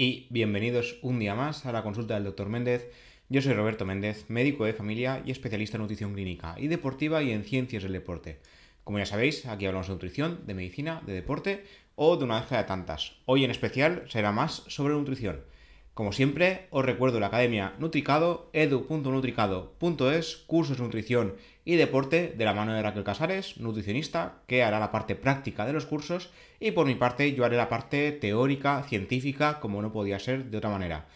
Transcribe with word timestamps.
y 0.00 0.28
bienvenidos 0.30 0.96
un 1.02 1.18
día 1.18 1.34
más 1.34 1.66
a 1.66 1.72
la 1.72 1.82
consulta 1.82 2.14
del 2.14 2.24
Dr. 2.24 2.48
Méndez. 2.48 2.90
Yo 3.28 3.42
soy 3.42 3.52
Roberto 3.52 3.84
Méndez, 3.84 4.24
médico 4.30 4.64
de 4.64 4.72
familia 4.72 5.22
y 5.26 5.30
especialista 5.30 5.76
en 5.76 5.82
nutrición 5.82 6.14
clínica 6.14 6.54
y 6.56 6.68
deportiva 6.68 7.22
y 7.22 7.32
en 7.32 7.44
ciencias 7.44 7.82
del 7.82 7.92
deporte. 7.92 8.40
Como 8.82 8.98
ya 8.98 9.04
sabéis, 9.04 9.44
aquí 9.44 9.66
hablamos 9.66 9.88
de 9.88 9.92
nutrición, 9.92 10.40
de 10.46 10.54
medicina, 10.54 11.02
de 11.04 11.12
deporte 11.12 11.64
o 11.96 12.16
de 12.16 12.24
una 12.24 12.40
vez 12.40 12.48
de 12.48 12.64
tantas. 12.64 13.12
Hoy 13.26 13.44
en 13.44 13.50
especial 13.50 14.04
será 14.08 14.32
más 14.32 14.62
sobre 14.68 14.94
nutrición. 14.94 15.42
Como 15.92 16.12
siempre, 16.12 16.68
os 16.70 16.82
recuerdo 16.82 17.20
la 17.20 17.26
academia 17.26 17.74
Nutricado, 17.78 18.48
edu.nutricado.es, 18.54 20.36
cursos 20.46 20.78
de 20.78 20.82
nutrición 20.82 21.34
y 21.64 21.76
deporte 21.76 22.34
de 22.36 22.44
la 22.44 22.54
mano 22.54 22.72
de 22.72 22.82
Raquel 22.82 23.04
Casares, 23.04 23.58
nutricionista, 23.58 24.42
que 24.46 24.62
hará 24.62 24.78
la 24.78 24.90
parte 24.90 25.14
práctica 25.14 25.66
de 25.66 25.72
los 25.72 25.86
cursos 25.86 26.30
y 26.58 26.72
por 26.72 26.86
mi 26.86 26.94
parte 26.94 27.32
yo 27.34 27.44
haré 27.44 27.56
la 27.56 27.68
parte 27.68 28.12
teórica, 28.12 28.82
científica, 28.82 29.60
como 29.60 29.82
no 29.82 29.92
podía 29.92 30.18
ser 30.18 30.46
de 30.46 30.58
otra 30.58 30.70
manera. 30.70 31.06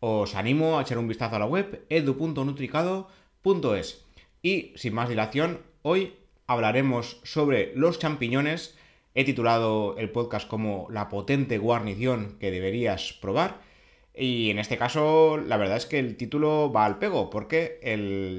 Os 0.00 0.34
animo 0.34 0.78
a 0.78 0.82
echar 0.82 0.98
un 0.98 1.08
vistazo 1.08 1.36
a 1.36 1.40
la 1.40 1.46
web 1.46 1.84
edu.nutricado.es. 1.90 4.04
Y 4.42 4.72
sin 4.76 4.94
más 4.94 5.10
dilación, 5.10 5.60
hoy 5.82 6.14
hablaremos 6.46 7.20
sobre 7.22 7.72
los 7.76 7.98
champiñones. 7.98 8.78
He 9.14 9.24
titulado 9.24 9.96
el 9.98 10.10
podcast 10.10 10.48
como 10.48 10.86
La 10.90 11.10
potente 11.10 11.58
guarnición 11.58 12.36
que 12.40 12.50
deberías 12.50 13.12
probar 13.20 13.60
y 14.14 14.50
en 14.50 14.58
este 14.58 14.76
caso, 14.76 15.36
la 15.36 15.56
verdad 15.56 15.76
es 15.76 15.86
que 15.86 15.98
el 15.98 16.16
título 16.16 16.72
va 16.72 16.84
al 16.84 16.98
pego, 16.98 17.30
porque 17.30 17.78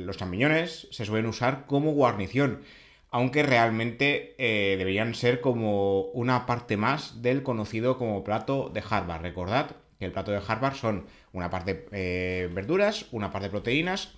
los 0.06 0.18
champiñones 0.18 0.88
se 0.92 1.06
suelen 1.06 1.28
usar 1.28 1.66
como 1.66 1.94
guarnición, 1.94 2.62
aunque 3.10 3.44
realmente 3.44 4.36
eh, 4.38 4.76
deberían 4.78 5.16
ser 5.16 5.42
como 5.42 6.04
una 6.14 6.46
parte 6.46 6.78
más 6.78 7.22
del 7.22 7.44
conocido 7.44 7.98
como 7.98 8.24
plato 8.24 8.70
de 8.74 8.84
Harvard. 8.88 9.22
Recordad 9.22 9.76
que 10.00 10.06
el 10.06 10.12
plato 10.12 10.32
de 10.32 10.42
Harvard 10.46 10.76
son 10.76 11.06
una 11.34 11.50
parte 11.50 11.86
eh, 11.92 12.50
verduras, 12.54 13.08
una 13.12 13.32
parte 13.32 13.50
proteínas 13.50 14.14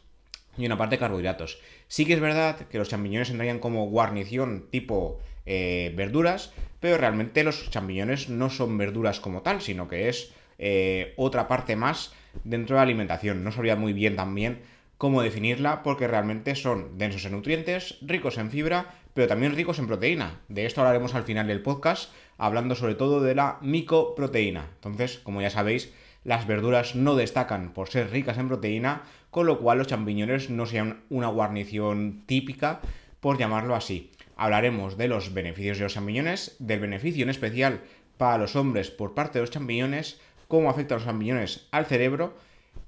y 0.58 0.66
una 0.66 0.78
parte 0.78 0.98
carbohidratos. 0.98 1.60
Sí 1.88 2.06
que 2.06 2.14
es 2.14 2.20
verdad 2.20 2.68
que 2.68 2.78
los 2.78 2.90
champiñones 2.90 3.30
entrarían 3.30 3.60
como 3.60 3.88
guarnición 3.90 4.68
tipo 4.70 5.20
eh, 5.46 5.92
verduras, 5.96 6.54
pero 6.80 6.98
realmente 6.98 7.44
los 7.44 7.70
champiñones 7.70 8.30
no 8.30 8.50
son 8.50 8.78
verduras 8.78 9.20
como 9.20 9.42
tal, 9.42 9.62
sino 9.62 9.88
que 9.88 10.10
es 10.10 10.34
eh, 10.58 11.14
otra 11.18 11.48
parte 11.48 11.76
más 11.76 12.14
dentro 12.44 12.76
de 12.76 12.80
la 12.80 12.84
alimentación. 12.84 13.44
No 13.44 13.52
sabría 13.52 13.76
muy 13.76 13.94
bien 13.94 14.16
también 14.16 14.62
cómo 14.98 15.22
definirla 15.22 15.84
porque 15.84 16.08
realmente 16.08 16.56
son 16.56 16.98
densos 16.98 17.26
en 17.26 17.34
nutrientes, 17.34 17.98
ricos 18.02 18.38
en 18.38 18.52
fibra, 18.52 18.96
pero 19.14 19.28
también 19.28 19.56
ricos 19.56 19.80
en 19.80 19.88
proteína. 19.88 20.40
De 20.48 20.66
esto 20.66 20.82
hablaremos 20.82 21.14
al 21.16 21.24
final 21.24 21.48
del 21.48 21.62
podcast, 21.62 22.12
hablando 22.38 22.76
sobre 22.76 22.96
todo 22.96 23.22
de 23.22 23.36
la 23.36 23.58
micoproteína. 23.62 24.70
Entonces, 24.76 25.20
como 25.20 25.42
ya 25.42 25.50
sabéis, 25.50 25.94
las 26.24 26.48
verduras 26.48 26.96
no 26.96 27.16
destacan 27.16 27.74
por 27.74 27.90
ser 27.90 28.12
ricas 28.12 28.38
en 28.38 28.48
proteína, 28.48 29.04
con 29.30 29.46
lo 29.46 29.60
cual 29.60 29.80
los 29.80 29.88
champiñones 29.88 30.50
no 30.50 30.66
sean 30.66 31.04
una 31.10 31.28
guarnición 31.28 32.24
típica, 32.26 32.80
por 33.20 33.38
llamarlo 33.38 33.76
así. 33.76 34.12
Hablaremos 34.36 34.98
de 34.98 35.08
los 35.08 35.34
beneficios 35.34 35.78
de 35.78 35.84
los 35.84 35.94
champiñones, 35.94 36.56
del 36.60 36.80
beneficio 36.80 37.24
en 37.24 37.30
especial 37.30 37.82
para 38.18 38.38
los 38.38 38.56
hombres 38.56 38.92
por 38.92 39.14
parte 39.14 39.40
de 39.40 39.44
los 39.44 39.52
champiñones, 39.52 40.20
cómo 40.54 40.70
afectan 40.70 40.98
los 40.98 41.06
champiñones 41.06 41.66
al 41.72 41.88
cerebro, 41.88 42.36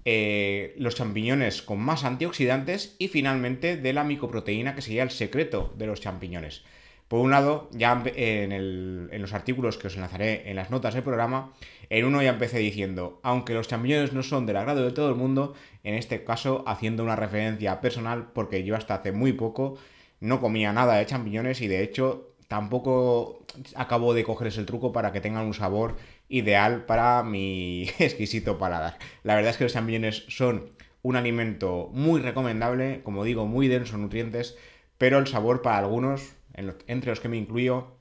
eh, 0.05 0.75
los 0.77 0.93
champiñones 0.93 1.63
con 1.63 1.79
más 1.79 2.03
antioxidantes 2.03 2.95
y 2.99 3.07
finalmente 3.07 3.75
de 3.75 3.91
la 3.91 4.03
micoproteína 4.03 4.75
que 4.75 4.83
sería 4.83 5.01
el 5.01 5.09
secreto 5.09 5.73
de 5.75 5.87
los 5.87 5.99
champiñones. 5.99 6.63
Por 7.07 7.21
un 7.21 7.31
lado, 7.31 7.67
ya 7.71 8.03
en, 8.05 9.09
los 9.19 9.33
artículos 9.33 9.79
que 9.79 9.87
os 9.87 9.95
enlazaré 9.95 10.47
en 10.47 10.57
las 10.57 10.69
notas 10.69 10.93
del 10.93 11.01
programa, 11.01 11.53
en 11.89 12.05
uno 12.05 12.21
ya 12.21 12.29
empecé 12.29 12.59
diciendo, 12.59 13.19
aunque 13.23 13.55
los 13.55 13.67
champiñones 13.67 14.13
no 14.13 14.21
son 14.21 14.45
del 14.45 14.57
agrado 14.57 14.83
de 14.83 14.91
todo 14.91 15.09
el 15.09 15.15
mundo, 15.15 15.55
en 15.83 15.95
este 15.95 16.23
caso 16.23 16.63
haciendo 16.67 17.01
una 17.01 17.15
referencia 17.15 17.81
personal 17.81 18.27
porque 18.31 18.63
yo 18.63 18.75
hasta 18.75 18.93
hace 18.93 19.11
muy 19.11 19.33
poco 19.33 19.79
no 20.19 20.39
comía 20.39 20.71
nada 20.71 20.97
de 20.97 21.07
champiñones 21.07 21.61
y 21.61 21.67
de 21.67 21.81
hecho 21.81 22.35
tampoco 22.47 23.39
acabo 23.75 24.13
de 24.13 24.23
cogerles 24.23 24.57
el 24.57 24.65
truco 24.65 24.91
para 24.91 25.11
que 25.11 25.21
tengan 25.21 25.45
un 25.45 25.53
sabor 25.53 25.95
ideal 26.29 26.85
para 26.85 27.23
mi 27.23 27.83
exquisito 27.99 28.57
paladar. 28.57 28.97
La 29.23 29.35
verdad 29.35 29.51
es 29.51 29.57
que 29.57 29.65
los 29.65 29.73
champiñones 29.73 30.25
son 30.27 30.71
un 31.01 31.15
alimento 31.15 31.89
muy 31.93 32.19
recomendable, 32.19 33.01
como 33.03 33.23
digo, 33.23 33.45
muy 33.45 33.67
denso 33.67 33.95
en 33.95 34.01
nutrientes, 34.01 34.57
pero 34.97 35.19
el 35.19 35.27
sabor 35.27 35.61
para 35.61 35.77
algunos, 35.77 36.33
entre 36.53 37.11
los 37.11 37.19
que 37.19 37.29
me 37.29 37.37
incluyo, 37.37 37.95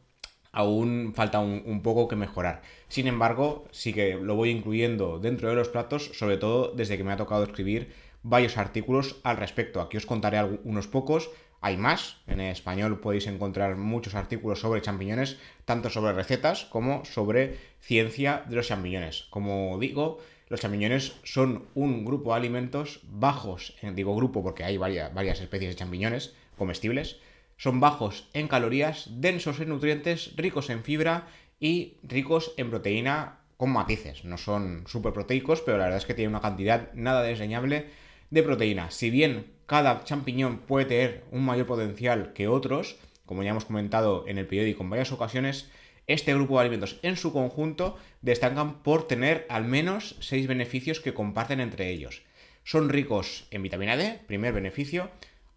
aún 0.52 1.12
falta 1.14 1.40
un, 1.40 1.82
poco 1.82 2.08
que 2.08 2.16
mejorar. 2.16 2.62
Sin 2.88 3.06
embargo, 3.06 3.66
sí 3.72 3.92
que 3.92 4.14
lo 4.14 4.36
voy 4.36 4.50
incluyendo 4.50 5.18
dentro 5.18 5.48
de 5.48 5.56
los 5.56 5.68
platos, 5.68 6.12
sobre 6.14 6.38
todo 6.38 6.72
desde 6.74 6.96
que 6.96 7.04
me 7.04 7.12
ha 7.12 7.16
tocado 7.16 7.44
escribir 7.44 7.92
varios 8.22 8.56
artículos 8.56 9.20
al 9.24 9.36
respecto. 9.36 9.80
Aquí 9.80 9.96
os 9.96 10.06
contaré 10.06 10.42
unos 10.64 10.86
pocos, 10.86 11.30
hay 11.64 11.78
más, 11.78 12.18
en 12.26 12.40
español 12.40 13.00
podéis 13.00 13.26
encontrar 13.26 13.76
muchos 13.76 14.14
artículos 14.14 14.60
sobre 14.60 14.82
champiñones, 14.82 15.38
tanto 15.64 15.88
sobre 15.88 16.12
recetas 16.12 16.66
como 16.66 17.06
sobre 17.06 17.56
ciencia 17.80 18.44
de 18.46 18.56
los 18.56 18.68
champiñones. 18.68 19.28
Como 19.30 19.78
digo, 19.78 20.18
los 20.50 20.60
champiñones 20.60 21.14
son 21.24 21.64
un 21.74 22.04
grupo 22.04 22.32
de 22.32 22.36
alimentos 22.36 23.00
bajos, 23.04 23.74
digo 23.94 24.14
grupo 24.14 24.42
porque 24.42 24.62
hay 24.62 24.76
varias, 24.76 25.14
varias 25.14 25.40
especies 25.40 25.70
de 25.70 25.76
champiñones 25.76 26.34
comestibles, 26.58 27.16
son 27.56 27.80
bajos 27.80 28.28
en 28.34 28.46
calorías, 28.46 29.08
densos 29.22 29.58
en 29.58 29.70
nutrientes, 29.70 30.36
ricos 30.36 30.68
en 30.68 30.84
fibra 30.84 31.28
y 31.60 31.96
ricos 32.02 32.52
en 32.58 32.68
proteína 32.68 33.38
con 33.56 33.70
matices. 33.70 34.26
No 34.26 34.36
son 34.36 34.84
súper 34.86 35.14
proteicos, 35.14 35.62
pero 35.62 35.78
la 35.78 35.84
verdad 35.84 36.00
es 36.00 36.04
que 36.04 36.12
tienen 36.12 36.34
una 36.34 36.42
cantidad 36.42 36.92
nada 36.92 37.22
desdeñable 37.22 38.03
de 38.30 38.42
proteína. 38.42 38.90
Si 38.90 39.10
bien 39.10 39.46
cada 39.66 40.04
champiñón 40.04 40.58
puede 40.58 40.86
tener 40.86 41.24
un 41.30 41.44
mayor 41.44 41.66
potencial 41.66 42.32
que 42.32 42.48
otros, 42.48 42.96
como 43.26 43.42
ya 43.42 43.50
hemos 43.50 43.64
comentado 43.64 44.24
en 44.28 44.38
el 44.38 44.46
periódico 44.46 44.82
en 44.82 44.90
varias 44.90 45.12
ocasiones, 45.12 45.70
este 46.06 46.34
grupo 46.34 46.54
de 46.54 46.60
alimentos 46.60 46.98
en 47.02 47.16
su 47.16 47.32
conjunto 47.32 47.96
destacan 48.20 48.82
por 48.82 49.08
tener 49.08 49.46
al 49.48 49.64
menos 49.64 50.16
seis 50.20 50.46
beneficios 50.46 51.00
que 51.00 51.14
comparten 51.14 51.60
entre 51.60 51.90
ellos. 51.90 52.22
Son 52.62 52.88
ricos 52.88 53.46
en 53.50 53.62
vitamina 53.62 53.96
D, 53.96 54.20
primer 54.26 54.52
beneficio, 54.52 55.10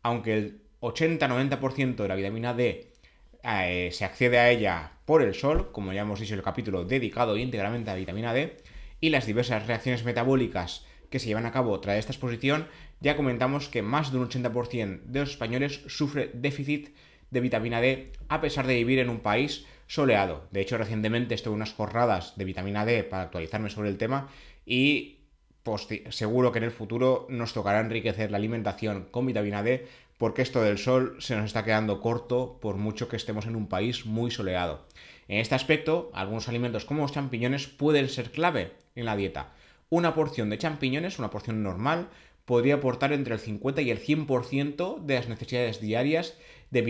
aunque 0.03 0.33
el 0.33 0.61
80-90% 0.81 1.95
de 1.95 2.07
la 2.07 2.15
vitamina 2.15 2.53
D 2.53 2.91
eh, 3.43 3.89
se 3.91 4.05
accede 4.05 4.39
a 4.39 4.49
ella 4.49 4.91
por 5.05 5.21
el 5.21 5.33
sol, 5.33 5.71
como 5.71 5.93
ya 5.93 6.01
hemos 6.01 6.19
dicho 6.19 6.33
en 6.33 6.39
el 6.39 6.45
capítulo 6.45 6.85
dedicado 6.85 7.37
íntegramente 7.37 7.89
a 7.89 7.93
la 7.93 7.99
vitamina 7.99 8.33
D, 8.33 8.57
y 8.99 9.09
las 9.09 9.25
diversas 9.25 9.67
reacciones 9.67 10.03
metabólicas 10.03 10.85
que 11.09 11.19
se 11.19 11.27
llevan 11.27 11.45
a 11.45 11.51
cabo 11.51 11.79
tras 11.79 11.97
esta 11.97 12.11
exposición, 12.11 12.67
ya 12.99 13.15
comentamos 13.15 13.69
que 13.69 13.81
más 13.81 14.11
de 14.11 14.17
un 14.17 14.29
80% 14.29 15.01
de 15.03 15.19
los 15.19 15.31
españoles 15.31 15.81
sufre 15.87 16.31
déficit 16.33 16.95
de 17.31 17.39
vitamina 17.41 17.81
D 17.81 18.11
a 18.29 18.41
pesar 18.41 18.67
de 18.67 18.75
vivir 18.75 18.99
en 18.99 19.09
un 19.09 19.19
país 19.19 19.65
soleado. 19.87 20.47
De 20.51 20.61
hecho, 20.61 20.77
recientemente 20.77 21.35
estuve 21.35 21.55
unas 21.55 21.73
jornadas 21.73 22.33
de 22.35 22.45
vitamina 22.45 22.85
D 22.85 23.03
para 23.03 23.23
actualizarme 23.23 23.69
sobre 23.69 23.89
el 23.89 23.97
tema 23.97 24.29
y 24.65 25.19
pues, 25.63 25.87
seguro 26.09 26.51
que 26.51 26.59
en 26.59 26.65
el 26.65 26.71
futuro 26.71 27.27
nos 27.29 27.53
tocará 27.53 27.79
enriquecer 27.79 28.31
la 28.31 28.37
alimentación 28.37 29.07
con 29.11 29.25
vitamina 29.25 29.63
D 29.63 29.87
porque 30.17 30.41
esto 30.41 30.61
del 30.61 30.77
sol 30.77 31.17
se 31.19 31.35
nos 31.35 31.45
está 31.45 31.63
quedando 31.63 32.01
corto 32.01 32.57
por 32.59 32.75
mucho 32.77 33.07
que 33.07 33.17
estemos 33.17 33.45
en 33.45 33.55
un 33.55 33.67
país 33.67 34.05
muy 34.05 34.31
soleado. 34.31 34.85
En 35.27 35.39
este 35.39 35.55
aspecto, 35.55 36.09
algunos 36.13 36.47
alimentos 36.47 36.85
como 36.85 37.03
los 37.03 37.11
champiñones 37.11 37.67
pueden 37.67 38.09
ser 38.09 38.31
clave 38.31 38.71
en 38.95 39.05
la 39.05 39.15
dieta. 39.15 39.53
Una 39.89 40.13
porción 40.13 40.49
de 40.49 40.57
champiñones, 40.57 41.19
una 41.19 41.29
porción 41.29 41.63
normal, 41.63 42.09
podría 42.45 42.75
aportar 42.75 43.13
entre 43.13 43.33
el 43.33 43.39
50 43.39 43.81
y 43.81 43.91
el 43.91 43.99
100% 43.99 44.99
de 45.01 45.15
las 45.15 45.29
necesidades 45.29 45.81
diarias 45.81 46.37
de, 46.71 46.81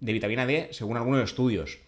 vitamina 0.00 0.46
D, 0.46 0.68
según 0.72 0.96
algunos 0.96 1.24
estudios. 1.24 1.78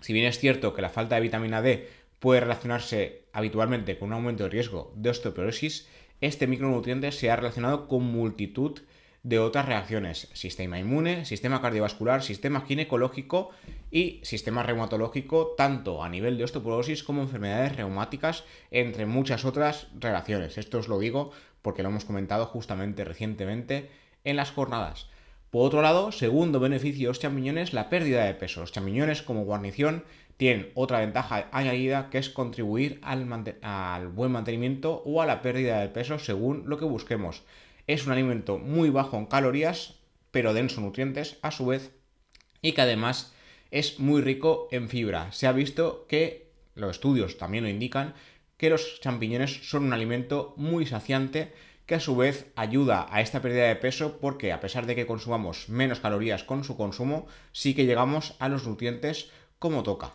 Si 0.00 0.12
bien 0.12 0.26
es 0.26 0.38
cierto 0.38 0.74
que 0.74 0.82
la 0.82 0.90
falta 0.90 1.14
de 1.14 1.22
vitamina 1.22 1.62
D 1.62 1.88
puede 2.18 2.40
relacionarse 2.40 3.24
habitualmente 3.32 3.98
con 3.98 4.08
un 4.08 4.14
aumento 4.14 4.44
de 4.44 4.50
riesgo 4.50 4.92
de 4.96 5.10
osteoporosis, 5.10 5.88
este 6.20 6.46
micronutriente 6.46 7.12
se 7.12 7.30
ha 7.30 7.36
relacionado 7.36 7.88
con 7.88 8.04
multitud 8.04 8.78
de 8.78 8.84
otras 9.38 9.66
reacciones, 9.66 10.28
sistema 10.34 10.78
inmune, 10.78 11.24
sistema 11.24 11.62
cardiovascular, 11.62 12.22
sistema 12.22 12.60
ginecológico 12.60 13.50
y 13.90 14.20
sistema 14.22 14.62
reumatológico, 14.62 15.54
tanto 15.56 16.04
a 16.04 16.10
nivel 16.10 16.36
de 16.36 16.44
osteoporosis 16.44 17.02
como 17.02 17.22
enfermedades 17.22 17.74
reumáticas, 17.74 18.44
entre 18.70 19.06
muchas 19.06 19.44
otras 19.44 19.88
relaciones. 19.98 20.58
Esto 20.58 20.78
os 20.78 20.88
lo 20.88 20.98
digo 20.98 21.32
porque 21.62 21.82
lo 21.82 21.88
hemos 21.88 22.04
comentado 22.04 22.44
justamente 22.46 23.04
recientemente 23.04 23.90
en 24.24 24.36
las 24.36 24.50
jornadas. 24.50 25.08
Por 25.50 25.66
otro 25.66 25.80
lado, 25.80 26.12
segundo 26.12 26.60
beneficio 26.60 27.02
de 27.02 27.10
los 27.10 27.20
champiñones, 27.20 27.72
la 27.72 27.88
pérdida 27.88 28.24
de 28.24 28.34
peso. 28.34 28.60
Los 28.60 28.72
champiñones 28.72 29.22
como 29.22 29.44
guarnición 29.44 30.04
tienen 30.36 30.70
otra 30.74 30.98
ventaja 30.98 31.48
añadida 31.52 32.10
que 32.10 32.18
es 32.18 32.28
contribuir 32.28 32.98
al, 33.02 33.26
al 33.62 34.08
buen 34.08 34.32
mantenimiento 34.32 35.02
o 35.06 35.22
a 35.22 35.26
la 35.26 35.40
pérdida 35.42 35.80
de 35.80 35.88
peso 35.88 36.18
según 36.18 36.64
lo 36.66 36.76
que 36.76 36.84
busquemos. 36.84 37.44
Es 37.86 38.06
un 38.06 38.12
alimento 38.12 38.58
muy 38.58 38.90
bajo 38.90 39.16
en 39.16 39.26
calorías, 39.26 39.94
pero 40.30 40.54
denso 40.54 40.80
en 40.80 40.86
nutrientes 40.86 41.38
a 41.42 41.50
su 41.50 41.66
vez, 41.66 41.92
y 42.62 42.72
que 42.72 42.82
además 42.82 43.32
es 43.70 43.98
muy 43.98 44.22
rico 44.22 44.68
en 44.70 44.88
fibra. 44.88 45.32
Se 45.32 45.46
ha 45.46 45.52
visto 45.52 46.06
que, 46.08 46.52
los 46.74 46.92
estudios 46.92 47.38
también 47.38 47.64
lo 47.64 47.70
indican, 47.70 48.14
que 48.56 48.70
los 48.70 49.00
champiñones 49.00 49.68
son 49.68 49.84
un 49.84 49.92
alimento 49.92 50.54
muy 50.56 50.86
saciante 50.86 51.52
que 51.86 51.96
a 51.96 52.00
su 52.00 52.16
vez 52.16 52.50
ayuda 52.56 53.06
a 53.10 53.20
esta 53.20 53.42
pérdida 53.42 53.68
de 53.68 53.76
peso 53.76 54.18
porque 54.18 54.52
a 54.52 54.60
pesar 54.60 54.86
de 54.86 54.94
que 54.94 55.06
consumamos 55.06 55.68
menos 55.68 56.00
calorías 56.00 56.42
con 56.42 56.64
su 56.64 56.76
consumo, 56.76 57.26
sí 57.52 57.74
que 57.74 57.84
llegamos 57.84 58.36
a 58.38 58.48
los 58.48 58.66
nutrientes 58.66 59.30
como 59.58 59.82
toca. 59.82 60.12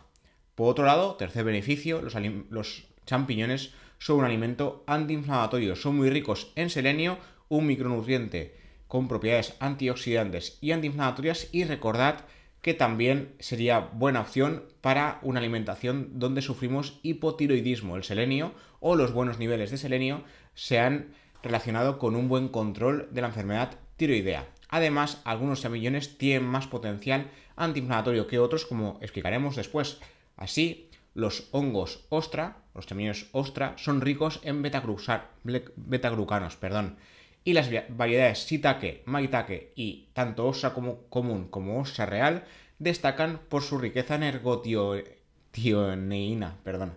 Por 0.54 0.68
otro 0.68 0.84
lado, 0.84 1.14
tercer 1.14 1.44
beneficio, 1.44 2.02
los, 2.02 2.84
champiñones 3.06 3.72
son 3.98 4.18
un 4.18 4.24
alimento 4.24 4.84
antiinflamatorio, 4.86 5.76
son 5.76 5.96
muy 5.96 6.10
ricos 6.10 6.52
en 6.56 6.70
selenio, 6.70 7.18
un 7.50 7.66
micronutriente 7.66 8.56
con 8.88 9.06
propiedades 9.06 9.54
antioxidantes 9.60 10.56
y 10.62 10.72
antiinflamatorias 10.72 11.48
y 11.52 11.64
recordad 11.64 12.24
que 12.62 12.74
también 12.74 13.34
sería 13.38 13.80
buena 13.80 14.20
opción 14.20 14.64
para 14.80 15.18
una 15.22 15.40
alimentación 15.40 16.18
donde 16.18 16.42
sufrimos 16.42 16.98
hipotiroidismo. 17.02 17.96
El 17.96 18.04
selenio 18.04 18.52
o 18.80 18.96
los 18.96 19.12
buenos 19.12 19.38
niveles 19.38 19.70
de 19.70 19.78
selenio 19.78 20.22
se 20.54 20.78
han 20.78 21.14
relacionado 21.42 21.98
con 21.98 22.16
un 22.16 22.28
buen 22.28 22.48
control 22.48 23.08
de 23.12 23.20
la 23.20 23.28
enfermedad 23.28 23.78
tiroidea. 23.96 24.46
Además, 24.68 25.20
algunos 25.24 25.62
champiñones 25.62 26.18
tienen 26.18 26.48
más 26.48 26.66
potencial 26.66 27.30
antiinflamatorio 27.56 28.26
que 28.26 28.38
otros, 28.38 28.66
como 28.66 28.98
explicaremos 29.00 29.56
después. 29.56 29.98
Así, 30.36 30.90
los 31.14 31.48
hongos 31.50 32.06
ostra, 32.08 32.58
los 32.74 32.86
champiñones 32.86 33.26
ostra, 33.32 33.74
son 33.76 34.00
ricos 34.00 34.40
en 34.44 34.62
beta-glucanos, 34.62 36.56
perdón, 36.56 36.96
y 37.44 37.52
las 37.54 37.70
variedades 37.88 38.46
shiitake, 38.46 39.02
maitake 39.06 39.72
y 39.74 40.10
tanto 40.12 40.46
osa 40.46 40.74
como 40.74 41.04
común 41.08 41.48
como 41.48 41.80
osa 41.80 42.04
real 42.06 42.44
destacan 42.78 43.40
por 43.48 43.62
su 43.62 43.78
riqueza 43.78 44.14
en 44.16 44.24
ergotioneína, 44.24 46.58
perdón, 46.64 46.94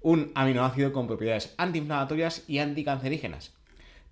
un 0.00 0.30
aminoácido 0.34 0.92
con 0.92 1.06
propiedades 1.06 1.54
antiinflamatorias 1.56 2.44
y 2.48 2.58
anticancerígenas. 2.58 3.52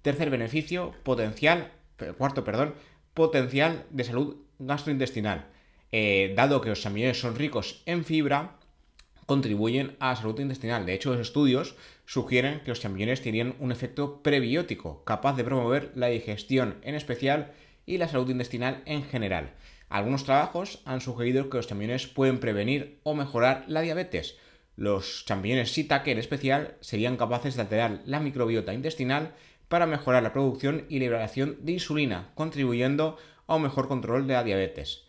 Tercer 0.02 0.30
beneficio, 0.30 0.94
potencial, 1.02 1.72
cuarto, 2.16 2.44
perdón, 2.44 2.74
potencial 3.14 3.84
de 3.90 4.04
salud 4.04 4.36
gastrointestinal. 4.58 5.46
Eh, 5.92 6.32
dado 6.36 6.60
que 6.60 6.68
los 6.68 6.80
champiñones 6.80 7.20
son 7.20 7.34
ricos 7.34 7.82
en 7.86 8.04
fibra, 8.04 8.56
contribuyen 9.26 9.96
a 9.98 10.10
la 10.10 10.16
salud 10.16 10.38
intestinal. 10.40 10.86
De 10.86 10.94
hecho, 10.94 11.10
los 11.10 11.20
estudios 11.20 11.74
sugieren 12.10 12.58
que 12.64 12.70
los 12.70 12.80
champiñones 12.80 13.22
tienen 13.22 13.54
un 13.60 13.70
efecto 13.70 14.20
prebiótico, 14.20 15.04
capaz 15.04 15.36
de 15.36 15.44
promover 15.44 15.92
la 15.94 16.08
digestión 16.08 16.74
en 16.82 16.96
especial 16.96 17.52
y 17.86 17.98
la 17.98 18.08
salud 18.08 18.28
intestinal 18.28 18.82
en 18.84 19.04
general. 19.04 19.52
Algunos 19.88 20.24
trabajos 20.24 20.82
han 20.86 21.00
sugerido 21.00 21.48
que 21.48 21.58
los 21.58 21.68
champiñones 21.68 22.08
pueden 22.08 22.40
prevenir 22.40 22.98
o 23.04 23.14
mejorar 23.14 23.64
la 23.68 23.82
diabetes. 23.82 24.36
Los 24.74 25.24
champiñones 25.24 25.70
shiitake 25.70 26.08
en 26.08 26.18
especial 26.18 26.74
serían 26.80 27.16
capaces 27.16 27.54
de 27.54 27.62
alterar 27.62 28.00
la 28.04 28.18
microbiota 28.18 28.74
intestinal 28.74 29.32
para 29.68 29.86
mejorar 29.86 30.24
la 30.24 30.32
producción 30.32 30.86
y 30.88 30.98
liberación 30.98 31.58
de 31.60 31.74
insulina, 31.74 32.32
contribuyendo 32.34 33.18
a 33.46 33.54
un 33.54 33.62
mejor 33.62 33.86
control 33.86 34.26
de 34.26 34.34
la 34.34 34.42
diabetes. 34.42 35.04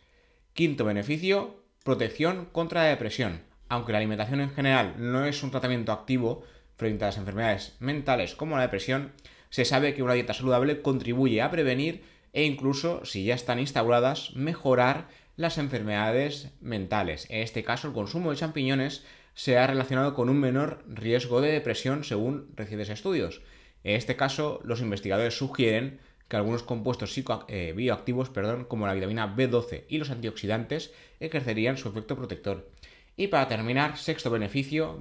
Quinto 0.53 0.85
beneficio, 0.85 1.63
protección 1.83 2.45
contra 2.51 2.83
la 2.83 2.89
depresión. 2.89 3.41
Aunque 3.69 3.91
la 3.91 3.97
alimentación 3.97 4.39
en 4.39 4.51
general 4.51 4.97
no 4.99 5.25
es 5.25 5.41
un 5.41 5.49
tratamiento 5.49 5.93
activo, 5.93 6.43
frente 6.81 7.05
a 7.05 7.09
las 7.09 7.17
enfermedades 7.17 7.75
mentales 7.79 8.33
como 8.33 8.55
la 8.55 8.63
depresión, 8.63 9.11
se 9.51 9.65
sabe 9.65 9.93
que 9.93 10.01
una 10.01 10.15
dieta 10.15 10.33
saludable 10.33 10.81
contribuye 10.81 11.43
a 11.43 11.51
prevenir 11.51 12.01
e 12.33 12.43
incluso, 12.43 13.05
si 13.05 13.23
ya 13.23 13.35
están 13.35 13.59
instauradas, 13.59 14.35
mejorar 14.35 15.07
las 15.35 15.59
enfermedades 15.59 16.49
mentales. 16.59 17.27
En 17.29 17.41
este 17.41 17.63
caso, 17.63 17.87
el 17.87 17.93
consumo 17.93 18.31
de 18.31 18.37
champiñones 18.37 19.05
se 19.35 19.59
ha 19.59 19.67
relacionado 19.67 20.15
con 20.15 20.27
un 20.27 20.39
menor 20.39 20.83
riesgo 20.87 21.39
de 21.39 21.51
depresión 21.51 22.03
según 22.03 22.49
recientes 22.55 22.89
estudios. 22.89 23.43
En 23.83 23.95
este 23.95 24.15
caso, 24.15 24.59
los 24.63 24.81
investigadores 24.81 25.37
sugieren 25.37 25.99
que 26.27 26.35
algunos 26.35 26.63
compuestos 26.63 27.15
eh, 27.47 27.73
bioactivos, 27.75 28.29
perdón, 28.29 28.65
como 28.65 28.87
la 28.87 28.95
vitamina 28.95 29.35
B12 29.35 29.83
y 29.87 29.99
los 29.99 30.09
antioxidantes, 30.09 30.91
ejercerían 31.19 31.77
su 31.77 31.89
efecto 31.89 32.15
protector. 32.15 32.71
Y 33.17 33.27
para 33.27 33.47
terminar, 33.47 33.97
sexto 33.97 34.31
beneficio, 34.31 34.99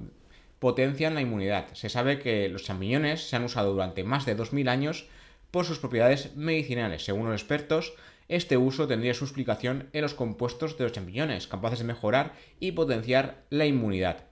potencian 0.61 1.15
la 1.15 1.21
inmunidad. 1.21 1.73
Se 1.73 1.89
sabe 1.89 2.19
que 2.19 2.47
los 2.47 2.63
champiñones 2.63 3.27
se 3.27 3.35
han 3.35 3.43
usado 3.43 3.71
durante 3.71 4.03
más 4.03 4.27
de 4.27 4.35
2000 4.35 4.69
años 4.69 5.07
por 5.49 5.65
sus 5.65 5.79
propiedades 5.79 6.35
medicinales. 6.35 7.03
Según 7.03 7.25
los 7.25 7.33
expertos, 7.33 7.93
este 8.27 8.57
uso 8.57 8.87
tendría 8.87 9.15
su 9.15 9.25
explicación 9.25 9.89
en 9.91 10.03
los 10.03 10.13
compuestos 10.13 10.77
de 10.77 10.83
los 10.83 10.93
champiñones, 10.93 11.47
capaces 11.47 11.79
de 11.79 11.85
mejorar 11.85 12.33
y 12.59 12.73
potenciar 12.73 13.43
la 13.49 13.65
inmunidad. 13.65 14.25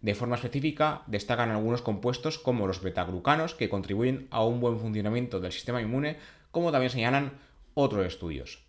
De 0.00 0.14
forma 0.14 0.36
específica, 0.36 1.02
destacan 1.08 1.50
algunos 1.50 1.82
compuestos 1.82 2.38
como 2.38 2.68
los 2.68 2.80
betaglucanos, 2.80 3.56
que 3.56 3.68
contribuyen 3.68 4.28
a 4.30 4.44
un 4.44 4.60
buen 4.60 4.78
funcionamiento 4.78 5.40
del 5.40 5.50
sistema 5.50 5.82
inmune, 5.82 6.16
como 6.52 6.70
también 6.70 6.90
señalan 6.90 7.40
otros 7.74 8.06
estudios. 8.06 8.62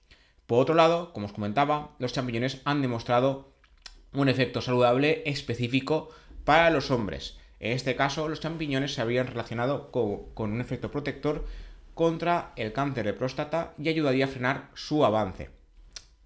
Por 0.47 0.59
otro 0.59 0.73
lado, 0.73 1.13
como 1.13 1.27
os 1.27 1.33
comentaba, 1.33 1.91
los 1.99 2.11
champiñones 2.11 2.61
han 2.65 2.81
demostrado 2.81 3.53
un 4.13 4.29
efecto 4.29 4.61
saludable 4.61 5.21
específico 5.27 6.09
para 6.45 6.69
los 6.69 6.91
hombres. 6.91 7.37
En 7.59 7.71
este 7.71 7.95
caso, 7.95 8.27
los 8.27 8.39
champiñones 8.39 8.93
se 8.93 9.01
habrían 9.01 9.27
relacionado 9.27 9.91
con, 9.91 10.51
un 10.51 10.61
efecto 10.61 10.91
protector 10.91 11.45
contra 11.93 12.51
el 12.55 12.73
cáncer 12.73 13.05
de 13.05 13.13
próstata 13.13 13.73
y 13.77 13.87
ayudaría 13.89 14.25
a 14.25 14.27
frenar 14.27 14.69
su 14.73 15.05
avance. 15.05 15.49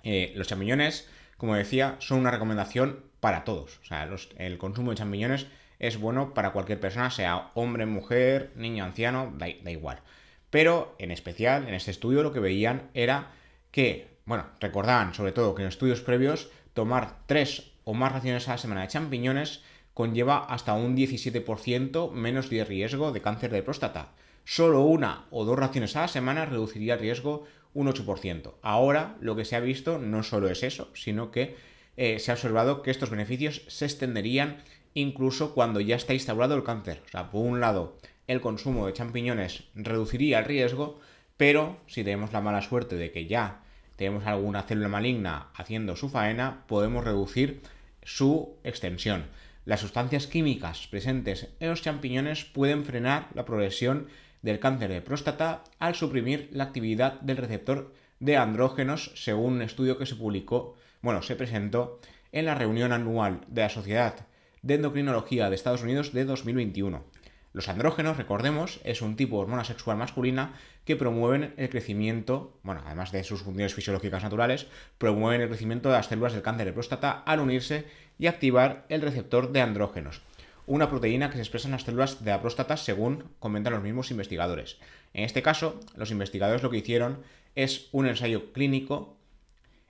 Eh, 0.03 0.33
los 0.35 0.47
champiñones, 0.47 1.07
como 1.37 1.55
decía, 1.55 1.95
son 1.99 2.19
una 2.19 2.31
recomendación 2.31 3.03
para 3.19 3.43
todos. 3.43 3.79
O 3.83 3.85
sea, 3.85 4.09
el 4.37 4.57
consumo 4.57 4.91
de 4.91 4.97
champiñones 4.97 5.47
es 5.79 5.99
bueno 5.99 6.33
para 6.33 6.51
cualquier 6.51 6.79
persona, 6.79 7.11
sea 7.11 7.51
hombre, 7.53 7.85
mujer, 7.85 8.51
niño, 8.55 8.83
anciano, 8.83 9.33
da, 9.37 9.45
da, 9.61 9.71
igual. 9.71 10.01
Pero 10.49 10.95
en 10.97 11.11
especial, 11.11 11.67
en 11.67 11.75
este 11.75 11.91
estudio 11.91 12.23
lo 12.23 12.33
que 12.33 12.39
veían 12.39 12.89
era 12.93 13.31
que, 13.69 14.17
bueno, 14.25 14.47
recordaban 14.59 15.13
sobre 15.13 15.33
todo 15.33 15.53
que 15.53 15.61
en 15.61 15.67
estudios 15.67 16.01
previos 16.01 16.49
tomar 16.73 17.19
tres 17.27 17.71
o 17.83 17.93
más 17.93 18.11
raciones 18.11 18.47
a 18.47 18.51
la 18.53 18.57
semana 18.57 18.81
de 18.81 18.87
champiñones 18.87 19.61
conlleva 19.97 20.37
hasta 20.37 20.75
un 20.75 20.95
17% 20.95 22.11
menos 22.11 22.51
de 22.51 22.63
riesgo 22.63 23.11
de 23.11 23.19
cáncer 23.19 23.49
de 23.49 23.63
próstata. 23.63 24.11
Solo 24.45 24.83
una 24.83 25.25
o 25.31 25.43
dos 25.43 25.57
raciones 25.57 25.95
a 25.95 26.01
la 26.01 26.07
semana 26.07 26.45
reduciría 26.45 26.93
el 26.93 26.99
riesgo 26.99 27.45
un 27.73 27.87
8%. 27.87 28.53
Ahora 28.61 29.17
lo 29.21 29.35
que 29.35 29.43
se 29.43 29.55
ha 29.55 29.59
visto 29.59 29.97
no 29.97 30.21
solo 30.21 30.49
es 30.49 30.61
eso, 30.61 30.91
sino 30.93 31.31
que 31.31 31.55
eh, 31.97 32.19
se 32.19 32.29
ha 32.29 32.35
observado 32.35 32.83
que 32.83 32.91
estos 32.91 33.09
beneficios 33.09 33.63
se 33.69 33.85
extenderían 33.85 34.57
incluso 34.93 35.55
cuando 35.55 35.79
ya 35.79 35.95
está 35.95 36.13
instaurado 36.13 36.53
el 36.53 36.63
cáncer. 36.63 37.01
O 37.07 37.09
sea, 37.09 37.31
por 37.31 37.43
un 37.43 37.59
lado, 37.59 37.97
el 38.27 38.39
consumo 38.39 38.85
de 38.85 38.93
champiñones 38.93 39.63
reduciría 39.73 40.37
el 40.37 40.45
riesgo, 40.45 40.99
pero 41.37 41.77
si 41.87 42.03
tenemos 42.03 42.31
la 42.33 42.41
mala 42.41 42.61
suerte 42.61 42.97
de 42.97 43.11
que 43.11 43.25
ya 43.25 43.63
tenemos 43.95 44.27
alguna 44.27 44.61
célula 44.61 44.89
maligna 44.89 45.47
haciendo 45.55 45.95
su 45.95 46.07
faena, 46.07 46.65
podemos 46.67 47.03
reducir 47.03 47.61
su 48.03 48.57
extensión. 48.63 49.25
Las 49.67 49.81
sustancias 49.81 50.27
químicas 50.27 50.87
presentes 50.87 51.49
en 51.59 51.69
los 51.69 51.81
champiñones 51.81 52.45
pueden 52.45 52.85
frenar 52.85 53.27
la 53.33 53.43
progresión 53.43 54.07
del 54.41 54.61
cáncer 54.61 54.89
de 54.89 55.01
próstata 55.01 55.65
al 55.77 55.93
suprimir 55.93 56.47
la 56.53 56.63
actividad 56.63 57.19
del 57.19 57.35
receptor 57.35 57.93
de 58.21 58.37
andrógenos, 58.37 59.11
según 59.15 59.55
un 59.55 59.61
estudio 59.61 59.97
que 59.97 60.05
se 60.05 60.15
publicó, 60.15 60.75
bueno, 61.01 61.21
se 61.21 61.35
presentó 61.35 61.99
en 62.31 62.45
la 62.45 62.55
reunión 62.55 62.93
anual 62.93 63.41
de 63.49 63.63
la 63.63 63.69
Sociedad 63.69 64.27
de 64.61 64.75
Endocrinología 64.75 65.49
de 65.49 65.55
Estados 65.55 65.83
Unidos 65.83 66.13
de 66.13 66.23
2021. 66.23 67.03
Los 67.51 67.67
andrógenos, 67.67 68.15
recordemos, 68.15 68.79
es 68.85 69.01
un 69.01 69.15
tipo 69.17 69.35
de 69.35 69.41
hormona 69.41 69.65
sexual 69.65 69.97
masculina 69.97 70.53
que 70.85 70.95
promueven 70.95 71.53
el 71.57 71.69
crecimiento, 71.69 72.57
bueno, 72.63 72.83
además 72.85 73.11
de 73.11 73.23
sus 73.25 73.41
funciones 73.41 73.73
fisiológicas 73.73 74.23
naturales, 74.23 74.67
promueven 74.97 75.41
el 75.41 75.49
crecimiento 75.49 75.89
de 75.89 75.95
las 75.95 76.07
células 76.07 76.33
del 76.33 76.41
cáncer 76.41 76.67
de 76.67 76.73
próstata 76.73 77.23
al 77.25 77.41
unirse 77.41 77.85
y 78.19 78.27
activar 78.27 78.85
el 78.89 79.01
receptor 79.01 79.51
de 79.51 79.61
andrógenos, 79.61 80.21
una 80.65 80.89
proteína 80.89 81.29
que 81.29 81.35
se 81.35 81.41
expresa 81.41 81.67
en 81.67 81.71
las 81.73 81.83
células 81.83 82.23
de 82.23 82.31
la 82.31 82.41
próstata 82.41 82.77
según 82.77 83.25
comentan 83.39 83.73
los 83.73 83.83
mismos 83.83 84.11
investigadores. 84.11 84.77
En 85.13 85.23
este 85.23 85.41
caso, 85.41 85.79
los 85.95 86.11
investigadores 86.11 86.63
lo 86.63 86.69
que 86.69 86.77
hicieron 86.77 87.23
es 87.55 87.87
un 87.91 88.07
ensayo 88.07 88.51
clínico 88.51 89.17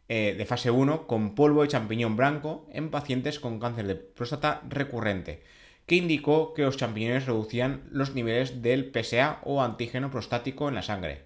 eh, 0.10 0.36
de 0.38 0.46
fase 0.46 0.72
1 0.72 1.06
con 1.06 1.36
polvo 1.36 1.64
de 1.64 1.68
champiñón 1.68 2.16
blanco 2.16 2.66
en 2.72 2.90
pacientes 2.90 3.40
con 3.40 3.60
cáncer 3.60 3.88
de 3.88 3.96
próstata 3.96 4.62
recurrente, 4.70 5.44
que 5.86 5.96
indicó 5.96 6.54
que 6.54 6.62
los 6.62 6.78
champiñones 6.78 7.26
reducían 7.26 7.84
los 7.92 8.14
niveles 8.14 8.62
del 8.62 8.92
PSA 8.94 9.42
o 9.44 9.62
antígeno 9.62 10.10
prostático 10.12 10.70
en 10.70 10.76
la 10.76 10.82
sangre, 10.82 11.24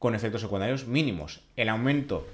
con 0.00 0.14
efectos 0.14 0.40
secundarios 0.40 0.86
mínimos. 0.86 1.42
El 1.56 1.68
aumento 1.68 2.26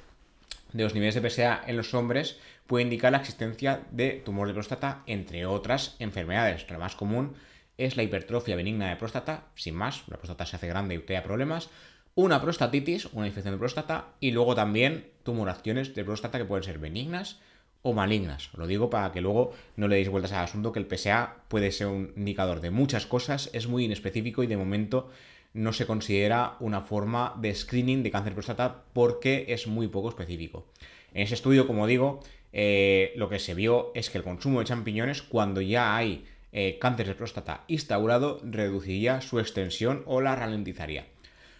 de 0.72 0.84
los 0.84 0.94
niveles 0.94 1.14
de 1.14 1.28
PSA 1.28 1.62
en 1.66 1.76
los 1.76 1.92
hombres 1.94 2.38
puede 2.70 2.84
indicar 2.84 3.10
la 3.10 3.18
existencia 3.18 3.82
de 3.90 4.22
tumor 4.24 4.46
de 4.46 4.54
próstata, 4.54 5.02
entre 5.08 5.44
otras 5.44 5.96
enfermedades. 5.98 6.70
La 6.70 6.78
más 6.78 6.94
común 6.94 7.34
es 7.76 7.96
la 7.96 8.04
hipertrofia 8.04 8.54
benigna 8.54 8.90
de 8.90 8.94
próstata, 8.94 9.48
sin 9.56 9.74
más, 9.74 10.04
la 10.06 10.18
próstata 10.18 10.46
se 10.46 10.54
hace 10.54 10.68
grande 10.68 10.94
y 10.94 11.00
crea 11.00 11.24
problemas, 11.24 11.68
una 12.14 12.40
prostatitis, 12.40 13.06
una 13.06 13.26
infección 13.26 13.54
de 13.54 13.58
próstata, 13.58 14.10
y 14.20 14.30
luego 14.30 14.54
también 14.54 15.10
tumoraciones 15.24 15.96
de 15.96 16.04
próstata 16.04 16.38
que 16.38 16.44
pueden 16.44 16.62
ser 16.62 16.78
benignas 16.78 17.40
o 17.82 17.92
malignas. 17.92 18.50
Lo 18.54 18.68
digo 18.68 18.88
para 18.88 19.10
que 19.10 19.20
luego 19.20 19.52
no 19.74 19.88
le 19.88 19.96
deis 19.96 20.08
vueltas 20.08 20.30
al 20.30 20.44
asunto, 20.44 20.70
que 20.70 20.78
el 20.78 20.86
PSA 20.86 21.38
puede 21.48 21.72
ser 21.72 21.88
un 21.88 22.12
indicador 22.14 22.60
de 22.60 22.70
muchas 22.70 23.04
cosas, 23.04 23.50
es 23.52 23.66
muy 23.66 23.84
inespecífico 23.84 24.44
y 24.44 24.46
de 24.46 24.56
momento 24.56 25.10
no 25.54 25.72
se 25.72 25.86
considera 25.86 26.54
una 26.60 26.82
forma 26.82 27.34
de 27.36 27.52
screening 27.52 28.04
de 28.04 28.12
cáncer 28.12 28.30
de 28.30 28.36
próstata 28.36 28.84
porque 28.92 29.46
es 29.48 29.66
muy 29.66 29.88
poco 29.88 30.10
específico. 30.10 30.68
En 31.12 31.22
ese 31.22 31.34
estudio, 31.34 31.66
como 31.66 31.88
digo, 31.88 32.20
eh, 32.52 33.12
lo 33.16 33.28
que 33.28 33.38
se 33.38 33.54
vio 33.54 33.92
es 33.94 34.10
que 34.10 34.18
el 34.18 34.24
consumo 34.24 34.60
de 34.60 34.66
champiñones, 34.66 35.22
cuando 35.22 35.60
ya 35.60 35.96
hay 35.96 36.24
eh, 36.52 36.78
cáncer 36.80 37.06
de 37.06 37.14
próstata 37.14 37.64
instaurado, 37.68 38.40
reduciría 38.42 39.20
su 39.20 39.38
extensión 39.38 40.02
o 40.06 40.20
la 40.20 40.36
ralentizaría. 40.36 41.06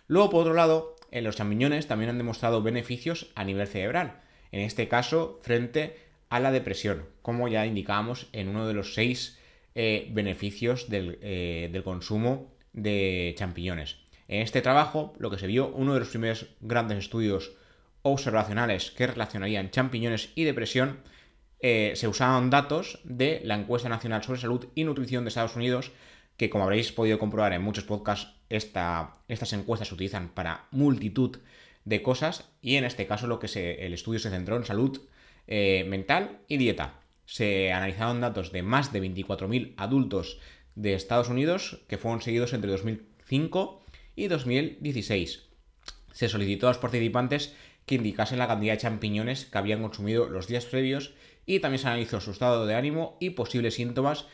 Luego, 0.09 0.31
por 0.31 0.41
otro 0.43 0.55
lado, 0.55 0.97
en 1.11 1.25
los 1.25 1.37
champiñones 1.37 1.87
también 1.87 2.11
han 2.11 2.19
demostrado 2.19 2.63
beneficios 2.63 3.31
a 3.35 3.45
nivel 3.45 3.67
cerebral, 3.67 4.21
en 4.53 4.61
este 4.61 4.89
caso 4.89 5.39
frente 5.43 5.97
a 6.29 6.41
la 6.41 6.53
depresión, 6.53 7.07
como 7.23 7.49
ya 7.49 7.67
indicábamos 7.67 8.29
en 8.33 8.49
uno 8.49 8.67
de 8.67 8.75
los 8.75 8.95
seis 8.95 9.39
eh, 9.75 10.09
beneficios 10.11 10.89
del, 10.89 11.19
del 11.21 11.83
consumo 11.83 12.53
de 12.73 13.35
champiñones. 13.37 13.97
En 14.29 14.43
este 14.43 14.63
trabajo, 14.63 15.13
lo 15.19 15.31
que 15.31 15.39
se 15.39 15.49
vio, 15.49 15.69
uno 15.75 15.95
de 15.95 16.01
los 16.01 16.11
primeros 16.11 16.47
grandes 16.61 16.99
estudios 16.99 17.53
observacionales 18.03 18.91
que 18.91 19.07
relacionarían 19.07 19.71
champiñones 19.71 20.31
y 20.35 20.45
depresión, 20.45 21.01
eh, 21.61 21.93
se 21.95 22.09
usaban 22.09 22.49
datos 22.49 23.01
de 23.05 23.41
la 23.45 23.55
encuesta 23.55 23.89
nacional 23.89 24.23
sobre 24.23 24.41
salud 24.41 24.67
y 24.75 24.85
nutrición 24.85 25.25
de 25.25 25.29
Estados 25.29 25.57
Unidos, 25.57 25.93
que 26.37 26.49
como 26.49 26.65
habréis 26.65 26.91
podido 26.93 27.19
comprobar 27.19 27.53
en 27.53 27.63
muchos 27.63 27.85
podcasts, 27.85 28.33
estas 28.49 29.53
encuestas 29.53 29.89
se 29.89 29.95
utilizan 29.95 30.31
para 30.31 30.67
multitud 30.71 31.39
de 31.85 32.03
cosas 32.03 32.51
y 32.63 32.77
en 32.77 32.85
este 32.85 33.07
caso 33.07 33.27
lo 33.27 33.39
que 33.39 33.49
se, 33.49 33.85
el 33.87 33.93
estudio 33.93 34.19
se 34.19 34.31
centró 34.31 34.57
en 34.57 34.65
salud 34.65 35.01
eh, 35.47 35.85
mental 35.87 36.41
y 36.49 36.57
dieta. 36.57 37.01
Se 37.27 37.73
analizaron 37.73 38.21
datos 38.21 38.53
de 38.53 38.63
más 38.63 38.93
de 38.93 39.03
24.000 39.03 39.75
adultos 39.77 40.41
de 40.75 40.95
Estados 40.95 41.29
Unidos 41.29 41.83
que 41.89 41.99
fueron 41.99 42.23
seguidos 42.23 42.53
entre 42.53 42.71
2005 42.71 43.83
y 44.17 44.29
2016. 44.29 45.47
Se 46.13 46.29
solicitó 46.29 46.67
a 46.67 46.71
los 46.71 46.79
participantes 46.79 47.55
que 47.87 47.97
indicasen 47.97 48.39
la 48.39 48.49
cantidad 48.49 48.75
de 48.75 48.81
champiñones 48.81 49.47
que 49.47 49.59
habían 49.59 49.83
consumido 49.83 50.29
los 50.29 50.47
días 50.47 50.65
previos 50.65 51.13
y 51.47 51.61
también 51.61 51.81
se 51.81 51.89
analizó 51.89 52.21
su 52.21 52.31
estado 52.31 52.67
de 52.67 52.75
ánimo 52.75 53.17
y 53.21 53.31
posibles 53.31 53.75
síntomas 53.75 54.27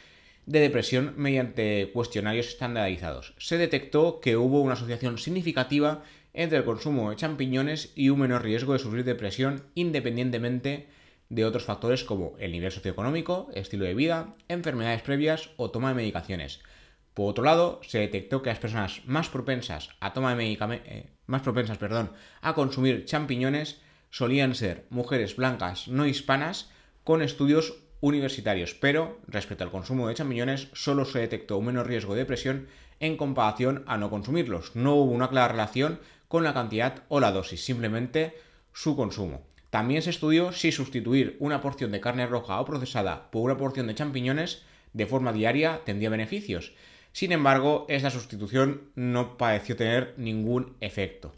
de 0.47 0.61
depresión 0.61 1.15
mediante 1.17 1.91
cuestionarios 1.93 2.49
estandarizados. 2.49 3.35
Se 3.39 3.59
detectó 3.59 4.21
que 4.21 4.37
hubo 4.37 4.61
una 4.61 4.75
asociación 4.75 5.19
significativa 5.19 6.05
entre 6.35 6.59
el 6.59 6.65
consumo 6.65 7.11
de 7.11 7.17
champiñones 7.17 7.93
y 7.97 8.11
un 8.11 8.21
menor 8.21 8.43
riesgo 8.43 8.75
de 8.75 8.79
sufrir 8.79 9.05
depresión 9.05 9.65
independientemente 9.75 10.87
de 11.29 11.45
otros 11.45 11.65
factores 11.65 12.05
como 12.05 12.37
el 12.39 12.53
nivel 12.53 12.71
socioeconómico, 12.71 13.49
estilo 13.55 13.85
de 13.85 13.95
vida, 13.95 14.35
enfermedades 14.49 15.03
previas 15.03 15.51
o 15.57 15.71
toma 15.71 15.89
de 15.89 15.95
medicaciones. 15.97 16.61
Por 17.17 17.31
otro 17.31 17.45
lado, 17.45 17.81
se 17.83 18.01
detectó 18.01 18.43
que 18.43 18.51
las 18.51 18.59
personas 18.59 19.01
más 19.07 19.31
propensas 19.31 19.89
a 20.01 20.13
toma 20.13 20.37
eh, 20.39 21.07
más 21.25 21.41
propensas, 21.41 21.79
perdón, 21.79 22.13
a 22.43 22.53
consumir 22.53 23.07
champiñones 23.07 23.81
solían 24.11 24.55
ser 24.55 24.85
mujeres 24.91 25.35
blancas 25.35 25.89
no 25.89 26.07
hispanas 26.07 26.69
con 27.05 27.23
estudios 27.23 27.79
universitarios, 28.01 28.75
pero 28.75 29.19
respecto 29.29 29.65
al 29.65 29.71
consumo 29.71 30.09
de 30.09 30.15
champiñones 30.15 30.69
solo 30.75 31.07
se 31.07 31.21
detectó 31.21 31.57
un 31.57 31.65
menor 31.65 31.87
riesgo 31.87 32.13
de 32.13 32.21
depresión 32.21 32.67
en 33.01 33.17
comparación 33.17 33.83
a 33.87 33.97
no 33.97 34.11
consumirlos. 34.11 34.77
No 34.77 34.97
hubo 34.97 35.13
una 35.13 35.31
clara 35.31 35.49
relación 35.49 36.01
con 36.29 36.45
la 36.45 36.53
cantidad 36.53 37.05
o 37.09 37.19
la 37.19 37.33
dosis, 37.33 37.65
simplemente 37.65 38.35
su 38.75 38.95
consumo. 38.95 39.47
También 39.71 40.03
se 40.03 40.11
estudió 40.11 40.53
si 40.53 40.71
sustituir 40.71 41.39
una 41.41 41.63
porción 41.63 41.93
de 41.93 42.01
carne 42.01 42.27
roja 42.27 42.61
o 42.61 42.67
procesada 42.67 43.31
por 43.31 43.45
una 43.45 43.57
porción 43.57 43.87
de 43.87 43.95
champiñones 43.95 44.65
de 44.93 45.07
forma 45.07 45.33
diaria 45.33 45.81
tendría 45.87 46.11
beneficios. 46.11 46.75
Sin 47.17 47.33
embargo, 47.33 47.87
esta 47.89 48.11
sustitución 48.11 48.91
no 48.95 49.39
pareció 49.39 49.75
tener 49.75 50.13
ningún 50.19 50.77
efecto. 50.83 51.33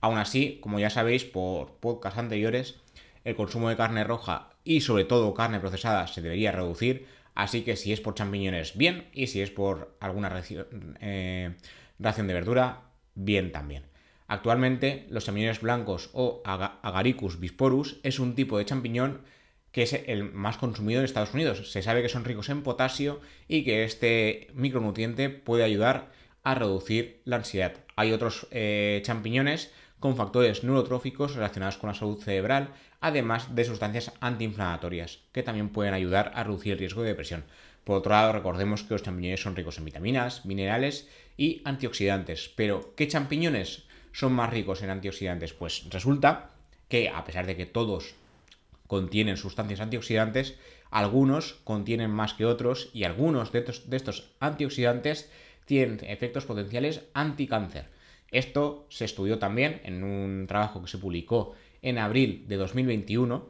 Aún 0.00 0.18
así, 0.18 0.58
como 0.60 0.80
ya 0.80 0.90
sabéis 0.90 1.24
por 1.24 1.76
podcasts 1.76 2.18
anteriores, 2.18 2.80
el 3.22 3.36
consumo 3.36 3.68
de 3.68 3.76
carne 3.76 4.02
roja 4.02 4.50
y 4.64 4.80
sobre 4.80 5.04
todo 5.04 5.32
carne 5.32 5.60
procesada 5.60 6.08
se 6.08 6.20
debería 6.20 6.50
reducir, 6.50 7.06
así 7.36 7.62
que 7.62 7.76
si 7.76 7.92
es 7.92 8.00
por 8.00 8.14
champiñones, 8.16 8.76
bien, 8.76 9.06
y 9.12 9.28
si 9.28 9.40
es 9.40 9.52
por 9.52 9.96
alguna 10.00 10.32
eh, 11.00 11.54
ración 12.00 12.26
de 12.26 12.34
verdura, 12.34 12.80
bien 13.14 13.52
también. 13.52 13.84
Actualmente, 14.26 15.06
los 15.10 15.26
champiñones 15.26 15.60
blancos 15.60 16.10
o 16.12 16.42
Agaricus 16.44 17.38
bisporus 17.38 18.00
es 18.02 18.18
un 18.18 18.34
tipo 18.34 18.58
de 18.58 18.64
champiñón 18.64 19.20
que 19.72 19.82
es 19.82 19.92
el 19.92 20.24
más 20.24 20.56
consumido 20.56 21.00
en 21.00 21.04
Estados 21.04 21.34
Unidos. 21.34 21.70
Se 21.70 21.82
sabe 21.82 22.02
que 22.02 22.08
son 22.08 22.24
ricos 22.24 22.48
en 22.48 22.62
potasio 22.62 23.20
y 23.48 23.64
que 23.64 23.84
este 23.84 24.48
micronutriente 24.54 25.30
puede 25.30 25.64
ayudar 25.64 26.10
a 26.42 26.54
reducir 26.54 27.20
la 27.24 27.36
ansiedad. 27.36 27.74
Hay 27.96 28.12
otros 28.12 28.46
eh, 28.50 29.00
champiñones 29.04 29.72
con 30.00 30.16
factores 30.16 30.64
neurotróficos 30.64 31.34
relacionados 31.34 31.76
con 31.76 31.88
la 31.88 31.94
salud 31.94 32.20
cerebral, 32.20 32.70
además 33.00 33.54
de 33.54 33.64
sustancias 33.64 34.12
antiinflamatorias, 34.20 35.20
que 35.32 35.42
también 35.42 35.68
pueden 35.68 35.94
ayudar 35.94 36.32
a 36.34 36.42
reducir 36.42 36.72
el 36.72 36.78
riesgo 36.78 37.02
de 37.02 37.08
depresión. 37.08 37.44
Por 37.84 37.98
otro 37.98 38.12
lado, 38.12 38.32
recordemos 38.32 38.82
que 38.82 38.94
los 38.94 39.02
champiñones 39.02 39.42
son 39.42 39.56
ricos 39.56 39.78
en 39.78 39.84
vitaminas, 39.84 40.44
minerales 40.46 41.08
y 41.36 41.60
antioxidantes. 41.64 42.50
Pero, 42.54 42.94
¿qué 42.96 43.08
champiñones 43.08 43.84
son 44.12 44.32
más 44.32 44.50
ricos 44.50 44.82
en 44.82 44.90
antioxidantes? 44.90 45.52
Pues 45.52 45.88
resulta 45.90 46.50
que, 46.88 47.08
a 47.08 47.24
pesar 47.24 47.46
de 47.46 47.56
que 47.56 47.66
todos 47.66 48.14
contienen 48.90 49.36
sustancias 49.36 49.78
antioxidantes, 49.78 50.58
algunos 50.90 51.60
contienen 51.62 52.10
más 52.10 52.34
que 52.34 52.44
otros 52.44 52.90
y 52.92 53.04
algunos 53.04 53.52
de 53.52 53.64
estos, 53.92 54.32
antioxidantes 54.40 55.30
tienen 55.64 56.00
efectos 56.02 56.44
potenciales 56.44 57.02
anticáncer. 57.14 57.86
Esto 58.32 58.88
se 58.90 59.04
estudió 59.04 59.38
también 59.38 59.80
en 59.84 60.02
un 60.02 60.48
trabajo 60.48 60.82
que 60.82 60.90
se 60.90 60.98
publicó 60.98 61.54
en 61.82 61.98
abril 61.98 62.46
de 62.48 62.56
2021 62.56 63.48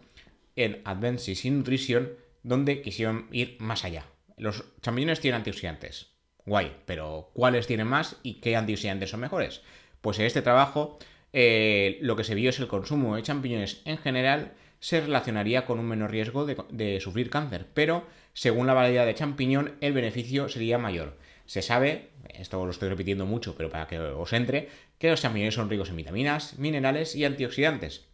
en 0.56 0.82
Advances 0.85 1.47
in 1.47 1.56
Nutrition, 1.56 2.11
donde 2.42 2.82
quisieron 2.82 3.26
ir 3.32 3.56
más 3.61 3.87
allá. 3.87 4.04
Los 4.37 4.62
champiñones 4.82 5.20
tienen 5.20 5.38
antioxidantes. 5.38 6.11
Guay, 6.44 6.70
pero 6.85 7.30
¿cuáles 7.32 7.66
tienen 7.66 7.87
más 7.87 8.16
y 8.23 8.42
qué 8.42 8.56
antioxidantes 8.56 9.09
son 9.09 9.20
mejores? 9.20 9.62
Pues 10.02 10.18
en 10.18 10.26
este 10.26 10.42
trabajo 10.42 10.99
eh, 11.32 11.97
lo 12.02 12.14
que 12.14 12.25
se 12.25 12.35
vio 12.35 12.50
es 12.50 12.59
el 12.59 12.68
consumo 12.68 13.16
de 13.16 13.23
champiñones 13.23 13.80
en 13.87 13.97
general 13.97 14.52
se 14.80 15.00
relacionaría 15.00 15.66
con 15.66 15.78
un 15.78 15.87
menor 15.87 16.10
riesgo 16.10 16.46
de, 16.46 17.00
sufrir 17.00 17.30
cáncer, 17.30 17.66
pero 17.75 18.06
según 18.32 18.66
la 18.66 18.75
variedad 18.75 19.06
de 19.06 19.14
champiñón 19.14 19.76
el 19.80 19.92
beneficio 19.92 20.49
sería 20.49 20.78
mayor. 20.78 21.16
Se 21.46 21.62
sabe, 21.62 22.08
esto 22.30 22.64
lo 22.64 22.70
estoy 22.70 22.88
repitiendo 22.88 23.26
mucho, 23.26 23.54
pero 23.56 23.70
para 23.70 23.87
que 23.87 23.99
os 23.99 24.32
entre, 24.32 24.68
que 24.99 25.10
los 25.10 25.20
champiñones 25.20 25.54
son 25.54 25.68
ricos 25.68 25.90
en 25.90 25.96
vitaminas, 25.96 26.58
minerales 26.58 27.14
y 27.14 27.25
antioxidantes. 27.25 28.06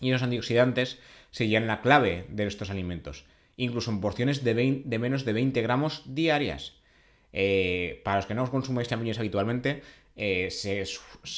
Y 0.00 0.10
los 0.10 0.22
antioxidantes 0.22 0.98
serían 1.30 1.66
la 1.66 1.82
clave 1.82 2.24
de 2.28 2.46
estos 2.46 2.70
alimentos, 2.70 3.24
incluso 3.56 3.90
en 3.90 4.00
porciones 4.00 4.42
de, 4.42 4.82
de 4.84 4.98
menos 4.98 5.24
de 5.24 5.32
20 5.34 5.60
gramos 5.62 6.02
diarias. 6.06 6.74
Eh, 7.32 8.00
para 8.04 8.16
los 8.16 8.26
que 8.26 8.34
no 8.34 8.44
os 8.44 8.50
consumáis 8.50 8.88
champiñones 8.88 9.18
habitualmente, 9.18 9.82
eh, 10.16 10.50
se, 10.50 10.86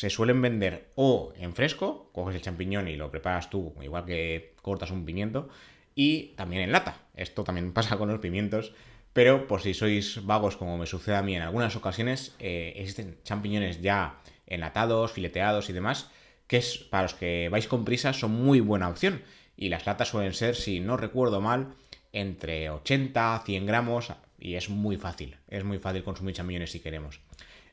suelen 0.08 0.40
vender 0.40 0.90
o 0.94 1.32
en 1.37 1.52
fresco, 1.52 2.11
coges 2.12 2.37
el 2.37 2.42
champiñón 2.42 2.87
y 2.87 2.97
lo 2.97 3.11
preparas 3.11 3.50
tú, 3.50 3.75
igual 3.82 4.04
que 4.04 4.54
cortas 4.62 4.92
un 4.92 5.04
pimiento, 5.04 5.49
y 5.94 6.35
también 6.37 6.62
en 6.62 6.73
lata. 6.73 6.97
Esto 7.14 7.42
también 7.42 7.73
pasa 7.75 7.99
con 7.99 8.08
los 8.08 8.20
pimientos, 8.20 8.73
pero 9.12 9.49
por 9.49 9.62
si 9.62 9.75
sois 9.75 10.25
vagos, 10.25 10.56
como 10.56 10.78
me 10.78 10.87
sucede 10.87 11.16
a 11.16 11.23
mí 11.23 11.35
en 11.35 11.42
algunas 11.42 11.75
ocasiones, 11.75 12.37
eh, 12.38 12.75
existen 12.76 13.18
champiñones 13.25 13.82
ya 13.82 14.20
enlatados, 14.47 15.12
fileteados 15.12 15.68
y 15.70 15.73
demás, 15.73 16.11
que 16.47 16.58
es, 16.58 16.78
para 16.78 17.02
los 17.02 17.14
que 17.14 17.49
vais 17.50 17.66
con 17.66 17.85
prisa 17.85 18.12
son 18.12 18.30
muy 18.30 18.61
buena 18.61 18.88
opción. 18.88 19.23
Y 19.56 19.70
las 19.70 19.87
latas 19.87 20.08
suelen 20.08 20.35
ser, 20.35 20.54
si 20.54 20.78
no 20.78 20.97
recuerdo 20.97 21.40
mal, 21.40 21.75
entre 22.12 22.70
80 22.70 23.35
a 23.35 23.40
100 23.40 23.66
gramos 23.66 24.12
y 24.38 24.54
es 24.54 24.70
muy 24.70 24.97
fácil, 24.97 25.37
es 25.49 25.64
muy 25.64 25.78
fácil 25.78 26.04
consumir 26.04 26.35
champiñones 26.35 26.70
si 26.70 26.80
queremos. 26.80 27.20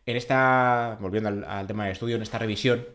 En 0.05 0.17
esta, 0.17 0.97
volviendo 1.01 1.29
al, 1.29 1.67
tema 1.67 1.85
del 1.85 1.93
estudio, 1.93 2.15
en 2.15 2.21
esta 2.21 2.37
revisión, 2.37 2.85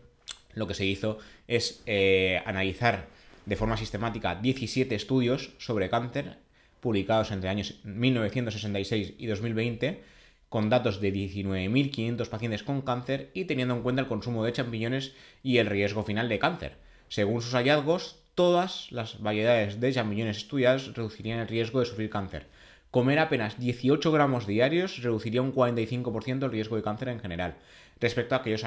lo 0.53 0.67
que 0.67 0.73
se 0.73 0.85
hizo 0.85 1.17
es 1.47 1.83
eh, 1.85 2.41
analizar 2.45 3.07
de 3.45 3.55
forma 3.57 3.75
sistemática 3.75 4.35
17 4.35 4.95
estudios 4.95 5.51
sobre 5.57 5.89
cáncer 5.89 6.37
publicados 6.79 7.31
entre 7.31 7.49
años 7.49 7.79
1966 7.83 9.13
y 9.17 9.27
2020 9.27 10.03
con 10.49 10.69
datos 10.69 10.99
de 10.99 11.13
19.500 11.13 12.27
pacientes 12.27 12.63
con 12.63 12.81
cáncer 12.81 13.29
y 13.33 13.45
teniendo 13.45 13.75
en 13.75 13.83
cuenta 13.83 14.01
el 14.01 14.07
consumo 14.07 14.43
de 14.43 14.53
champiñones 14.53 15.13
y 15.43 15.57
el 15.57 15.67
riesgo 15.67 16.03
final 16.03 16.27
de 16.27 16.39
cáncer. 16.39 16.73
Según 17.07 17.41
sus 17.41 17.53
hallazgos, 17.53 18.19
todas 18.35 18.91
las 18.91 19.21
variedades 19.21 19.79
de 19.79 19.93
champiñones 19.93 20.37
estudiadas 20.37 20.93
reducirían 20.93 21.39
el 21.39 21.47
riesgo 21.47 21.79
de 21.79 21.85
sufrir 21.85 22.09
cáncer. 22.09 22.47
Comer 22.91 23.19
apenas 23.19 23.57
18 23.57 24.11
gramos 24.11 24.45
diarios 24.45 25.01
reduciría 25.01 25.41
un 25.41 25.53
45% 25.53 26.43
el 26.43 26.51
riesgo 26.51 26.75
de 26.75 26.83
cáncer 26.83 27.07
en 27.07 27.21
general, 27.21 27.55
respecto 28.01 28.35
a 28.35 28.39
aquellos, 28.39 28.65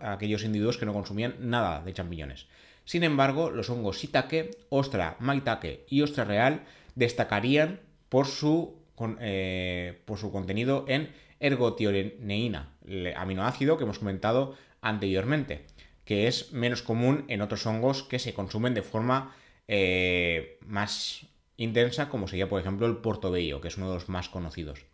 aquellos 0.00 0.44
individuos 0.44 0.78
que 0.78 0.86
no 0.86 0.94
consumían 0.94 1.36
nada 1.40 1.82
de 1.82 1.92
champiñones. 1.92 2.46
Sin 2.86 3.04
embargo, 3.04 3.50
los 3.50 3.68
hongos 3.68 3.98
shiitake, 3.98 4.50
ostra, 4.70 5.16
maitake 5.20 5.84
y 5.90 6.00
ostra 6.00 6.24
real 6.24 6.62
destacarían 6.94 7.80
por 8.08 8.26
su, 8.26 8.76
eh, 9.20 10.00
por 10.06 10.18
su 10.18 10.32
contenido 10.32 10.86
en 10.88 11.10
ergotioneína, 11.38 12.72
el 12.86 13.14
aminoácido 13.14 13.76
que 13.76 13.84
hemos 13.84 13.98
comentado 13.98 14.56
anteriormente, 14.80 15.66
que 16.06 16.28
es 16.28 16.52
menos 16.52 16.80
común 16.80 17.26
en 17.28 17.42
otros 17.42 17.66
hongos 17.66 18.02
que 18.04 18.18
se 18.18 18.32
consumen 18.32 18.72
de 18.72 18.82
forma 18.82 19.34
eh, 19.68 20.58
más 20.66 21.26
intensa, 21.60 22.08
como 22.08 22.26
sería, 22.26 22.48
por 22.48 22.60
ejemplo, 22.60 22.86
el 22.86 22.96
portobello, 22.96 23.60
que 23.60 23.68
es 23.68 23.76
uno 23.76 23.88
de 23.88 23.94
los 23.94 24.08
más 24.08 24.28
conocidos. 24.28 24.86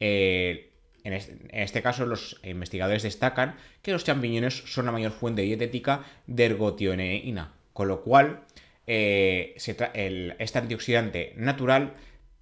Eh, 0.00 0.70
en, 1.02 1.12
este, 1.12 1.82
caso, 1.82 2.06
los 2.06 2.40
investigadores 2.44 3.02
destacan 3.02 3.56
que 3.82 3.92
los 3.92 4.04
champiñones 4.04 4.54
son 4.54 4.86
la 4.86 4.92
mayor 4.92 5.12
fuente 5.12 5.42
dietética 5.42 6.04
de 6.26 6.46
ergotioneína, 6.46 7.52
con 7.72 7.88
lo 7.88 8.02
cual 8.02 8.44
eh, 8.86 9.54
este 9.56 10.58
antioxidante 10.58 11.34
natural 11.36 11.94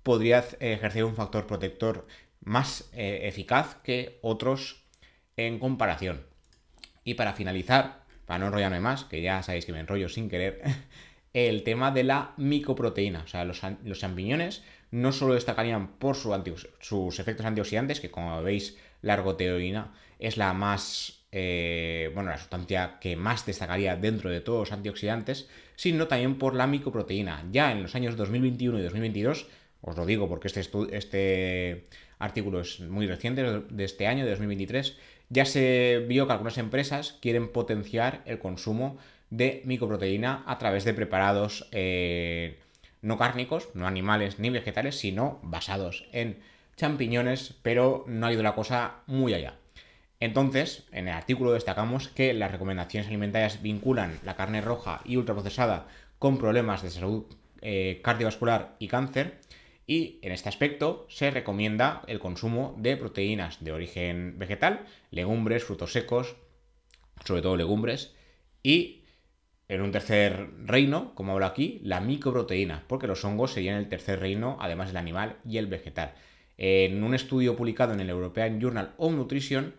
podría 0.03 0.45
ejercer 0.61 1.05
un 1.05 1.17
factor 1.17 1.47
protector 1.47 2.07
más 2.45 2.91
eficaz 2.93 3.77
que 3.83 4.19
otros 4.21 4.85
en 5.37 5.59
comparación. 5.59 6.25
Y 7.05 7.15
para 7.15 7.33
finalizar, 7.33 8.03
para 8.27 8.39
no 8.39 8.47
enrollarme 8.47 8.81
más, 8.81 9.05
que 9.05 9.23
ya 9.23 9.43
sabéis 9.43 9.67
que 9.67 9.73
me 9.73 9.81
enrollo 9.81 10.09
sin 10.09 10.29
querer, 10.29 10.63
el 11.35 11.63
tema 11.63 11.91
de 11.91 12.05
la 12.05 12.33
micoproteína. 12.37 13.23
O 13.25 13.27
sea, 13.27 13.45
los, 13.45 13.61
champiñones 13.99 14.63
no 14.91 15.13
solo 15.13 15.35
destacarían 15.35 15.89
por 15.99 16.17
sus 16.17 17.19
efectos 17.19 17.47
antioxidantes, 17.47 18.01
que 18.01 18.11
como 18.11 18.43
veis, 18.43 18.77
la 19.01 19.15
ergoteína 19.15 19.93
es 20.19 20.37
la 20.37 20.53
más, 20.53 21.25
eh, 21.33 22.11
bueno, 22.15 22.31
la 22.31 22.39
sustancia 22.39 22.99
que 23.01 23.17
más 23.17 23.47
destacaría 23.47 23.97
dentro 23.97 24.31
de 24.31 24.41
todos 24.41 24.61
los 24.69 24.73
antioxidantes, 24.73 25.49
sino 25.77 26.07
también 26.07 26.39
por 26.39 26.55
la 26.55 26.67
micoproteína. 26.67 27.45
Ya 27.51 27.73
en 27.73 27.83
los 27.83 27.95
años 27.95 28.17
2021 28.17 28.79
y 28.79 28.83
2022, 28.83 29.49
os 29.81 29.97
lo 29.97 30.07
digo 30.07 30.29
porque 30.29 30.49
este, 30.49 30.61
este 30.97 31.85
artículo 32.19 32.61
es 32.61 32.81
muy 32.81 33.07
reciente, 33.07 33.43
de 33.43 33.85
este 33.85 34.07
año, 34.07 34.25
de 34.25 34.31
2023, 34.31 34.97
ya 35.31 35.47
se 35.47 36.05
vio 36.07 36.27
que 36.27 36.33
algunas 36.35 36.59
empresas 36.59 37.19
quieren 37.21 37.51
potenciar 37.51 38.23
el 38.27 38.39
consumo 38.39 38.99
de 39.33 39.63
micoproteína 39.65 40.45
a 40.47 40.59
través 40.59 40.85
de 40.85 40.93
preparados 40.93 41.67
eh, 41.73 42.61
no 43.01 43.17
cárnicos, 43.17 43.71
no 43.73 43.87
animales 43.87 44.39
ni 44.39 44.51
vegetales, 44.51 44.99
sino 44.99 45.41
basados 45.43 46.05
en 46.13 46.39
champiñones, 46.77 47.55
pero 47.63 48.05
no 48.07 48.27
ha 48.27 48.33
ido 48.33 48.43
la 48.43 48.55
cosa 48.55 48.97
muy 49.07 49.33
allá. 49.33 49.57
Entonces, 50.21 50.85
en 50.93 51.09
el 51.09 51.15
artículo 51.15 51.53
destacamos 51.53 52.09
que 52.09 52.35
las 52.35 52.53
recomendaciones 52.53 53.09
alimentarias 53.09 53.63
vinculan 53.63 54.21
la 54.23 54.37
carne 54.37 54.61
roja 54.61 55.01
y 55.07 55.17
ultraprocesada 55.17 55.89
con 56.19 56.37
problemas 56.37 56.83
de 56.83 56.91
salud 56.91 57.25
eh, 57.63 58.01
cardiovascular 58.05 58.77
y 58.79 58.89
cáncer, 58.89 59.39
y 59.87 60.19
en 60.21 60.33
este 60.33 60.51
aspecto 60.51 61.07
se 61.09 61.31
recomienda 61.31 62.03
el 62.07 62.21
consumo 62.21 62.77
de 62.79 62.99
proteínas 62.99 63.65
de 63.65 63.73
origen 63.73 64.39
vegetal, 64.39 64.85
legumbres, 65.11 65.65
frutos 65.65 65.93
secos, 65.93 66.37
sobre 67.25 67.41
todo 67.41 67.57
legumbres, 67.57 68.15
y 68.63 69.02
en 69.69 69.81
un 69.81 69.93
tercer 69.93 70.51
reino, 70.65 71.15
como 71.15 71.33
hablo 71.33 71.47
aquí, 71.47 71.81
la 71.83 72.01
microproteína, 72.01 72.85
porque 72.89 73.07
los 73.07 73.25
hongos 73.25 73.53
serían 73.53 73.79
el 73.79 73.89
tercer 73.89 74.21
reino, 74.21 74.59
además 74.61 74.89
del 74.89 74.99
animal 74.99 75.37
y 75.49 75.59
el 75.59 75.67
vegetal. 75.67 76.15
En 76.59 77.03
un 77.03 77.15
estudio 77.15 77.57
publicado 77.57 77.95
en 77.95 78.01
el 78.01 78.11
European 78.11 78.61
Journal 78.61 78.93
of 78.99 79.13
Nutrition, 79.13 79.75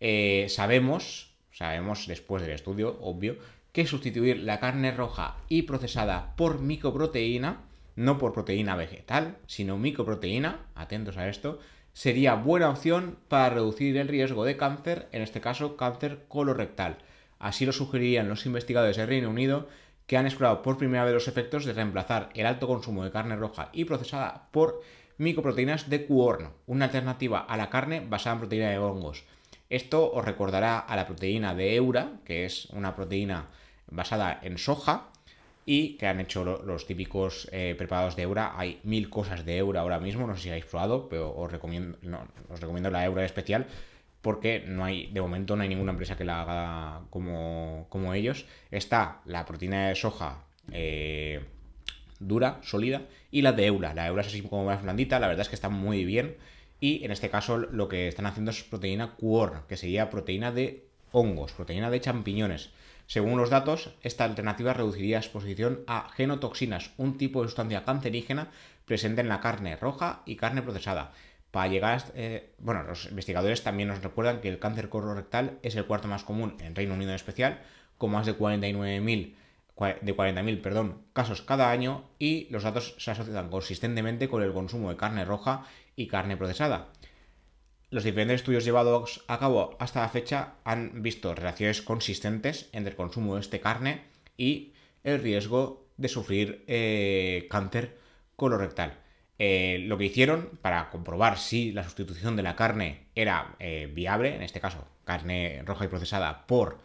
eh, 0.00 0.46
sabemos, 0.48 1.34
sabemos 1.52 2.06
después 2.06 2.42
del 2.42 2.52
estudio, 2.52 2.98
obvio, 3.00 3.36
que 3.72 3.86
sustituir 3.86 4.38
la 4.38 4.60
carne 4.60 4.90
roja 4.92 5.36
y 5.48 5.62
procesada 5.62 6.34
por 6.36 6.60
microproteína, 6.60 7.60
no 7.96 8.18
por 8.18 8.32
proteína 8.32 8.76
vegetal, 8.76 9.36
sino 9.46 9.78
microproteína, 9.78 10.66
atentos 10.74 11.16
a 11.16 11.28
esto, 11.28 11.60
sería 11.92 12.34
buena 12.34 12.70
opción 12.70 13.18
para 13.28 13.54
reducir 13.54 13.96
el 13.96 14.08
riesgo 14.08 14.44
de 14.44 14.56
cáncer, 14.56 15.08
en 15.12 15.22
este 15.22 15.40
caso 15.40 15.76
cáncer 15.76 16.24
colorectal. 16.28 16.98
Así 17.38 17.66
lo 17.66 17.72
sugerirían 17.72 18.28
los 18.28 18.46
investigadores 18.46 18.96
del 18.96 19.08
Reino 19.08 19.30
Unido, 19.30 19.68
que 20.06 20.16
han 20.16 20.26
explorado 20.26 20.62
por 20.62 20.78
primera 20.78 21.04
vez 21.04 21.14
los 21.14 21.28
efectos 21.28 21.64
de 21.64 21.74
reemplazar 21.74 22.30
el 22.34 22.46
alto 22.46 22.66
consumo 22.66 23.04
de 23.04 23.10
carne 23.10 23.36
roja 23.36 23.68
y 23.72 23.84
procesada 23.84 24.48
por 24.50 24.80
micoproteínas 25.18 25.90
de 25.90 26.06
cuorno, 26.06 26.52
una 26.66 26.86
alternativa 26.86 27.40
a 27.40 27.56
la 27.56 27.70
carne 27.70 28.00
basada 28.08 28.34
en 28.34 28.40
proteína 28.40 28.70
de 28.70 28.78
hongos. 28.78 29.24
Esto 29.68 30.10
os 30.10 30.24
recordará 30.24 30.78
a 30.78 30.96
la 30.96 31.06
proteína 31.06 31.54
de 31.54 31.76
Eura, 31.76 32.12
que 32.24 32.46
es 32.46 32.66
una 32.66 32.96
proteína 32.96 33.48
basada 33.90 34.38
en 34.42 34.56
soja 34.56 35.08
y 35.66 35.98
que 35.98 36.06
han 36.06 36.20
hecho 36.20 36.44
los 36.44 36.86
típicos 36.86 37.46
eh, 37.52 37.74
preparados 37.76 38.16
de 38.16 38.22
Eura. 38.22 38.54
Hay 38.56 38.80
mil 38.84 39.10
cosas 39.10 39.44
de 39.44 39.58
Eura 39.58 39.82
ahora 39.82 40.00
mismo, 40.00 40.26
no 40.26 40.34
sé 40.36 40.44
si 40.44 40.48
habéis 40.48 40.64
probado, 40.64 41.10
pero 41.10 41.36
os 41.36 41.52
recomiendo, 41.52 41.98
os 42.48 42.60
recomiendo 42.60 42.90
la 42.90 43.04
Eura 43.04 43.26
especial 43.26 43.66
porque 44.22 44.64
no 44.66 44.84
hay, 44.84 45.06
de 45.12 45.20
momento 45.20 45.56
no 45.56 45.62
hay 45.62 45.68
ninguna 45.68 45.92
empresa 45.92 46.16
que 46.16 46.24
la 46.24 46.42
haga 46.42 47.02
como, 47.10 48.14
ellos. 48.14 48.46
Está 48.70 49.20
la 49.24 49.44
proteína 49.44 49.88
de 49.88 49.94
soja 49.94 50.44
eh, 50.72 51.44
dura, 52.18 52.60
sólida, 52.62 53.02
y 53.30 53.42
la 53.42 53.52
de 53.52 53.66
Eura. 53.66 53.94
La 53.94 54.06
Eura 54.06 54.22
es 54.22 54.28
así 54.28 54.42
como 54.42 54.64
más 54.64 54.82
blandita, 54.82 55.20
la 55.20 55.28
verdad 55.28 55.42
es 55.42 55.48
que 55.48 55.54
está 55.54 55.68
muy 55.68 56.04
bien. 56.04 56.36
Y 56.80 57.04
en 57.04 57.10
este 57.10 57.30
caso 57.30 57.58
lo 57.58 57.88
que 57.88 58.08
están 58.08 58.26
haciendo 58.26 58.50
es 58.50 58.62
proteína 58.62 59.14
QOR, 59.16 59.66
que 59.68 59.76
sería 59.76 60.10
proteína 60.10 60.52
de 60.52 60.86
hongos, 61.12 61.52
proteína 61.52 61.90
de 61.90 62.00
champiñones. 62.00 62.70
Según 63.06 63.38
los 63.38 63.50
datos, 63.50 63.94
esta 64.02 64.24
alternativa 64.24 64.74
reduciría 64.74 65.16
exposición 65.16 65.80
a 65.86 66.10
genotoxinas, 66.14 66.90
un 66.98 67.16
tipo 67.16 67.40
de 67.40 67.48
sustancia 67.48 67.84
cancerígena 67.84 68.50
presente 68.84 69.22
en 69.22 69.28
la 69.28 69.40
carne 69.40 69.76
roja 69.76 70.22
y 70.26 70.36
carne 70.36 70.62
procesada. 70.62 71.12
Para 71.50 71.68
llegar 71.68 72.04
eh, 72.14 72.52
bueno, 72.58 72.82
los 72.82 73.06
investigadores 73.06 73.62
también 73.62 73.88
nos 73.88 74.02
recuerdan 74.02 74.40
que 74.40 74.48
el 74.48 74.58
cáncer 74.58 74.88
colorectal 74.88 75.58
es 75.62 75.76
el 75.76 75.86
cuarto 75.86 76.08
más 76.08 76.24
común 76.24 76.56
en 76.60 76.74
Reino 76.74 76.94
Unido 76.94 77.10
en 77.10 77.16
especial, 77.16 77.60
con 77.96 78.10
más 78.10 78.26
de 78.26 78.36
49.000 78.36 79.34
de 80.02 80.16
40.000 80.16 80.60
perdón, 80.60 81.02
casos 81.12 81.42
cada 81.42 81.70
año 81.70 82.04
y 82.18 82.48
los 82.50 82.64
datos 82.64 82.96
se 82.98 83.12
asocian 83.12 83.48
consistentemente 83.48 84.28
con 84.28 84.42
el 84.42 84.52
consumo 84.52 84.90
de 84.90 84.96
carne 84.96 85.24
roja 85.24 85.64
y 85.94 86.08
carne 86.08 86.36
procesada. 86.36 86.88
Los 87.90 88.04
diferentes 88.04 88.40
estudios 88.40 88.64
llevados 88.64 89.24
a 89.28 89.38
cabo 89.38 89.76
hasta 89.78 90.00
la 90.00 90.08
fecha 90.08 90.54
han 90.64 91.02
visto 91.02 91.34
relaciones 91.34 91.80
consistentes 91.80 92.68
entre 92.72 92.90
el 92.90 92.96
consumo 92.96 93.34
de 93.34 93.40
este 93.40 93.60
carne 93.60 94.02
y 94.36 94.74
el 95.04 95.22
riesgo 95.22 95.86
de 95.96 96.08
sufrir 96.08 96.64
eh, 96.66 97.46
cáncer 97.48 97.96
colorectal. 98.36 98.98
Eh, 99.38 99.84
lo 99.86 99.98
que 99.98 100.06
hicieron 100.06 100.58
para 100.62 100.90
comprobar 100.90 101.38
si 101.38 101.70
la 101.70 101.84
sustitución 101.84 102.34
de 102.34 102.42
la 102.42 102.56
carne 102.56 103.06
era 103.14 103.54
eh, 103.60 103.88
viable, 103.92 104.34
en 104.34 104.42
este 104.42 104.60
caso 104.60 104.86
carne 105.04 105.62
roja 105.64 105.84
y 105.84 105.88
procesada 105.88 106.46
por 106.46 106.78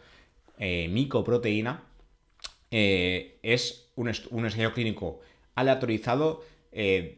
eh, 0.58 0.88
micoproteína, 0.88 1.82
es 2.70 3.88
un, 3.94 4.12
un, 4.30 4.44
ensayo 4.44 4.72
clínico 4.72 5.20
aleatorizado 5.54 6.42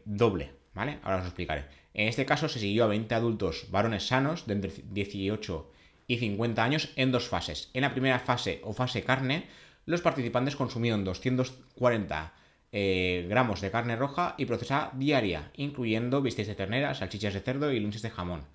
doble, 0.05 0.51
¿vale? 0.75 0.99
Ahora 1.01 1.17
os 1.17 1.25
explicaré. 1.25 1.65
En 1.95 2.07
este 2.07 2.27
caso 2.27 2.47
se 2.47 2.59
siguió 2.59 2.83
a 2.83 2.87
20 2.87 3.15
adultos 3.15 3.65
varones 3.71 4.05
sanos 4.05 4.45
de 4.45 4.53
entre 4.53 4.71
18 4.91 5.71
y 6.05 6.17
50 6.17 6.63
años 6.63 6.89
en 6.95 7.11
dos 7.11 7.27
fases. 7.27 7.71
En 7.73 7.81
la 7.81 7.91
primera 7.91 8.19
fase 8.19 8.61
o 8.63 8.73
fase 8.73 9.01
carne, 9.01 9.47
los 9.87 10.01
participantes 10.01 10.55
consumieron 10.55 11.03
240 11.03 12.33
eh, 12.79 13.25
gramos 13.27 13.59
de 13.59 13.71
carne 13.71 13.95
roja 13.95 14.35
y 14.37 14.45
procesada 14.45 14.91
diaria, 14.93 15.49
incluyendo 15.55 16.21
bistecs 16.21 16.47
de 16.47 16.53
ternera, 16.53 16.93
salchichas 16.93 17.33
de 17.33 17.39
cerdo 17.39 17.71
y 17.71 17.79
lunches 17.79 18.03
de 18.03 18.11
jamón. 18.11 18.45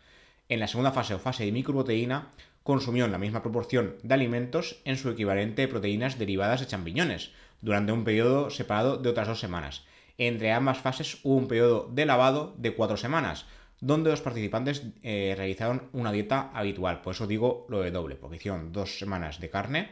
En 0.49 0.61
la 0.61 0.69
segunda 0.69 0.93
fase 0.93 1.15
o 1.15 1.19
fase 1.19 1.45
de 1.45 1.51
microproteína, 1.51 2.31
consumió 2.63 3.09
la 3.09 3.19
misma 3.19 3.43
proporción 3.43 3.97
de 4.05 4.15
alimentos 4.15 4.79
en 4.85 4.97
su 4.97 5.11
equivalente 5.11 5.63
de 5.63 5.67
proteínas 5.67 6.21
derivadas 6.21 6.61
de 6.61 6.69
champiñones, 6.69 7.33
durante 7.63 7.91
un 7.91 8.05
periodo 8.05 8.51
separado 8.51 8.97
de 8.97 9.11
otras 9.11 9.27
dos 9.27 9.41
semanas. 9.41 9.83
Entre 10.19 10.53
ambas 10.53 10.79
fases 10.79 11.19
hubo 11.25 11.35
un 11.35 11.49
periodo 11.49 11.91
de 11.91 12.07
lavado 12.07 12.55
de 12.59 12.75
cuatro 12.75 12.97
semanas, 12.97 13.47
donde 13.81 14.11
los 14.11 14.21
participantes 14.21 14.85
eh, 15.03 15.35
realizaron 15.37 15.89
una 15.93 16.13
dieta 16.13 16.53
habitual. 16.55 17.03
Por 17.03 17.15
eso 17.15 17.27
digo 17.27 17.67
lo 17.69 17.81
de 17.81 17.91
doble, 17.91 18.15
porque 18.15 18.37
hicieron 18.37 18.71
dos 18.71 19.01
semanas 19.01 19.41
de 19.41 19.51
carne, 19.51 19.91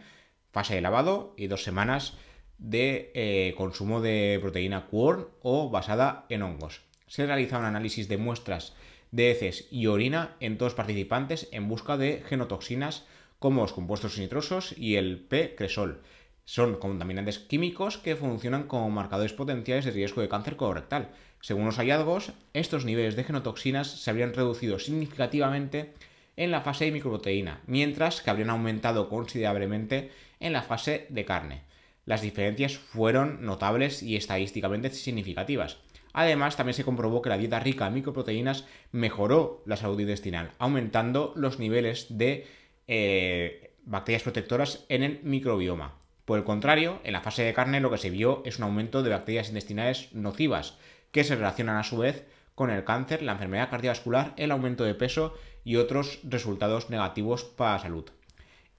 fase 0.52 0.76
de 0.76 0.82
lavado, 0.82 1.34
y 1.36 1.48
dos 1.48 1.64
semanas 1.64 2.14
de 2.60 3.10
eh, 3.14 3.54
consumo 3.56 4.00
de 4.00 4.38
proteína 4.40 4.86
Quorn 4.86 5.26
o 5.42 5.70
basada 5.70 6.26
en 6.28 6.42
hongos. 6.42 6.82
Se 7.06 7.26
realiza 7.26 7.58
un 7.58 7.64
análisis 7.64 8.06
de 8.08 8.18
muestras 8.18 8.74
de 9.10 9.32
heces 9.32 9.66
y 9.70 9.86
orina 9.86 10.36
en 10.38 10.58
todos 10.58 10.74
participantes 10.74 11.48
en 11.50 11.68
busca 11.68 11.96
de 11.96 12.22
genotoxinas 12.28 13.04
como 13.38 13.62
los 13.62 13.72
compuestos 13.72 14.18
nitrosos 14.18 14.74
y 14.76 14.96
el 14.96 15.18
P-cresol. 15.18 16.02
Son 16.44 16.76
contaminantes 16.76 17.38
químicos 17.38 17.96
que 17.96 18.16
funcionan 18.16 18.64
como 18.64 18.90
marcadores 18.90 19.32
potenciales 19.32 19.84
de 19.84 19.92
riesgo 19.92 20.20
de 20.20 20.28
cáncer 20.28 20.56
colorectal. 20.56 21.08
Según 21.40 21.64
los 21.64 21.76
hallazgos, 21.76 22.32
estos 22.52 22.84
niveles 22.84 23.16
de 23.16 23.24
genotoxinas 23.24 23.88
se 23.88 24.10
habrían 24.10 24.34
reducido 24.34 24.78
significativamente 24.78 25.94
en 26.36 26.50
la 26.50 26.60
fase 26.60 26.84
de 26.84 26.92
microproteína, 26.92 27.60
mientras 27.66 28.20
que 28.20 28.30
habrían 28.30 28.50
aumentado 28.50 29.08
considerablemente 29.08 30.10
en 30.38 30.52
la 30.52 30.62
fase 30.62 31.06
de 31.08 31.24
carne. 31.24 31.69
Las 32.10 32.22
diferencias 32.22 32.76
fueron 32.76 33.46
notables 33.46 34.02
y 34.02 34.16
estadísticamente 34.16 34.90
significativas. 34.90 35.76
Además, 36.12 36.56
también 36.56 36.74
se 36.74 36.82
comprobó 36.82 37.22
que 37.22 37.28
la 37.28 37.38
dieta 37.38 37.60
rica 37.60 37.86
en 37.86 37.94
microproteínas 37.94 38.66
mejoró 38.90 39.62
la 39.64 39.76
salud 39.76 40.00
intestinal, 40.00 40.50
aumentando 40.58 41.32
los 41.36 41.60
niveles 41.60 42.06
de 42.10 42.48
eh, 42.88 43.74
bacterias 43.84 44.24
protectoras 44.24 44.86
en 44.88 45.04
el 45.04 45.20
microbioma. 45.22 46.00
Por 46.24 46.38
el 46.38 46.44
contrario, 46.44 46.98
en 47.04 47.12
la 47.12 47.20
fase 47.20 47.44
de 47.44 47.54
carne 47.54 47.78
lo 47.78 47.92
que 47.92 47.98
se 47.98 48.10
vio 48.10 48.42
es 48.44 48.58
un 48.58 48.64
aumento 48.64 49.04
de 49.04 49.10
bacterias 49.10 49.46
intestinales 49.46 50.12
nocivas, 50.12 50.78
que 51.12 51.22
se 51.22 51.36
relacionan 51.36 51.76
a 51.76 51.84
su 51.84 51.98
vez 51.98 52.26
con 52.56 52.70
el 52.70 52.82
cáncer, 52.82 53.22
la 53.22 53.32
enfermedad 53.34 53.70
cardiovascular, 53.70 54.34
el 54.36 54.50
aumento 54.50 54.82
de 54.82 54.96
peso 54.96 55.34
y 55.62 55.76
otros 55.76 56.18
resultados 56.24 56.90
negativos 56.90 57.44
para 57.44 57.74
la 57.74 57.78
salud. 57.78 58.10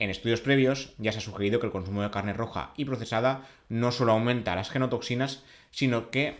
En 0.01 0.09
estudios 0.09 0.41
previos 0.41 0.95
ya 0.97 1.11
se 1.11 1.19
ha 1.19 1.21
sugerido 1.21 1.59
que 1.59 1.67
el 1.67 1.71
consumo 1.71 2.01
de 2.01 2.09
carne 2.09 2.33
roja 2.33 2.73
y 2.75 2.85
procesada 2.85 3.47
no 3.69 3.91
solo 3.91 4.13
aumenta 4.13 4.55
las 4.55 4.71
genotoxinas, 4.71 5.43
sino 5.69 6.09
que 6.09 6.37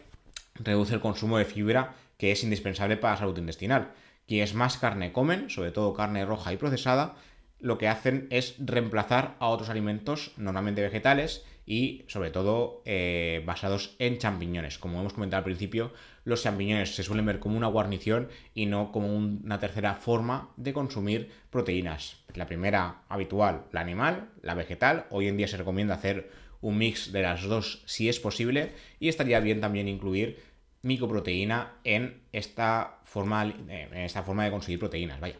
reduce 0.56 0.95
el 0.95 1.00
consumo 1.00 1.38
de 1.38 1.45
fibra 1.45 1.93
que 2.17 2.32
es 2.32 2.43
indispensable 2.43 2.97
para 2.97 3.13
la 3.13 3.19
salud 3.19 3.38
intestinal. 3.38 3.91
Quienes 4.28 4.56
más 4.56 4.78
carne 4.78 5.13
comen, 5.13 5.52
sobre 5.52 5.69
todo 5.69 5.93
carne 5.93 6.26
roja 6.26 6.52
y 6.52 6.58
procesada, 6.58 7.13
lo 7.60 7.78
que 7.78 7.88
hacen 7.88 8.26
es 8.32 8.56
reemplazar 8.58 9.36
a 9.38 9.50
otros 9.50 9.69
alimentos, 9.69 10.32
normalmente 10.38 10.82
vegetales 10.82 11.45
y 11.65 12.04
sobre 12.08 12.32
todo 12.32 12.82
eh, 12.86 13.43
basados 13.45 13.95
en 14.00 14.17
champiñones. 14.17 14.78
Como 14.78 15.00
hemos 15.00 15.13
comentado 15.13 15.39
al 15.39 15.45
principio, 15.45 15.93
los 16.24 16.43
champiñones 16.43 16.95
se 16.95 17.04
suelen 17.04 17.26
ver 17.26 17.39
como 17.39 17.58
una 17.58 17.67
guarnición 17.67 18.30
y 18.54 18.65
no 18.65 18.91
como 18.91 19.15
una 19.15 19.60
tercera 19.60 19.95
forma 19.95 20.52
de 20.58 20.74
consumir 20.74 21.32
proteínas. 21.50 22.17
La 22.36 22.47
primera 22.47 23.04
habitual, 23.10 23.65
la 23.71 23.82
animal, 23.82 24.30
la 24.41 24.56
vegetal. 24.56 25.06
Hoy 25.12 25.28
en 25.28 25.38
día 25.38 25.47
se 25.47 25.58
recomienda 25.58 25.95
hacer 25.95 26.32
un 26.62 26.78
mix 26.78 27.12
de 27.12 27.21
las 27.24 27.43
dos 27.43 27.84
si 27.86 28.10
es 28.10 28.19
posible 28.19 28.74
y 29.00 29.10
estaría 29.10 29.39
bien 29.39 29.62
también 29.62 29.88
incluir 29.88 30.39
microproteína 30.84 31.74
en 31.84 32.21
esta 32.32 33.00
forma, 33.04 33.43
en 33.43 33.97
esta 33.97 34.24
forma 34.24 34.45
de 34.45 34.52
conseguir 34.52 34.80
proteínas. 34.80 35.19
Vaya. 35.19 35.36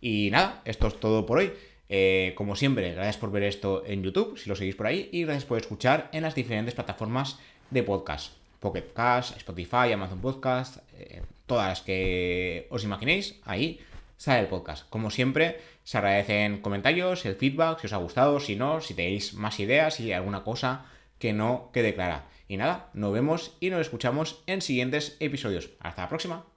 Y 0.00 0.30
nada, 0.30 0.62
esto 0.64 0.88
es 0.88 0.98
todo 0.98 1.24
por 1.24 1.38
hoy. 1.38 1.52
Eh, 1.94 2.32
como 2.36 2.56
siempre, 2.56 2.94
gracias 2.94 3.18
por 3.18 3.30
ver 3.30 3.42
esto 3.42 3.84
en 3.84 4.02
YouTube, 4.02 4.38
si 4.38 4.48
lo 4.48 4.56
seguís 4.56 4.76
por 4.76 4.86
ahí, 4.86 5.10
y 5.12 5.24
gracias 5.24 5.44
por 5.44 5.58
escuchar 5.58 6.08
en 6.14 6.22
las 6.22 6.34
diferentes 6.34 6.72
plataformas 6.72 7.38
de 7.68 7.82
podcast. 7.82 8.32
Pocket 8.60 8.94
Cast, 8.94 9.36
Spotify, 9.36 9.92
Amazon 9.92 10.22
Podcast, 10.22 10.78
eh, 10.96 11.20
todas 11.44 11.68
las 11.68 11.82
que 11.82 12.66
os 12.70 12.84
imaginéis, 12.84 13.38
ahí 13.44 13.78
sale 14.16 14.40
el 14.40 14.46
podcast. 14.46 14.88
Como 14.88 15.10
siempre, 15.10 15.60
se 15.84 15.98
agradecen 15.98 16.62
comentarios, 16.62 17.26
el 17.26 17.34
feedback, 17.34 17.80
si 17.80 17.88
os 17.88 17.92
ha 17.92 17.98
gustado, 17.98 18.40
si 18.40 18.56
no, 18.56 18.80
si 18.80 18.94
tenéis 18.94 19.34
más 19.34 19.60
ideas 19.60 20.00
y 20.00 20.14
alguna 20.14 20.44
cosa 20.44 20.86
que 21.18 21.34
no 21.34 21.68
quede 21.74 21.92
clara. 21.92 22.24
Y 22.48 22.56
nada, 22.56 22.88
nos 22.94 23.12
vemos 23.12 23.54
y 23.60 23.68
nos 23.68 23.82
escuchamos 23.82 24.42
en 24.46 24.62
siguientes 24.62 25.18
episodios. 25.20 25.68
Hasta 25.78 26.00
la 26.00 26.08
próxima. 26.08 26.51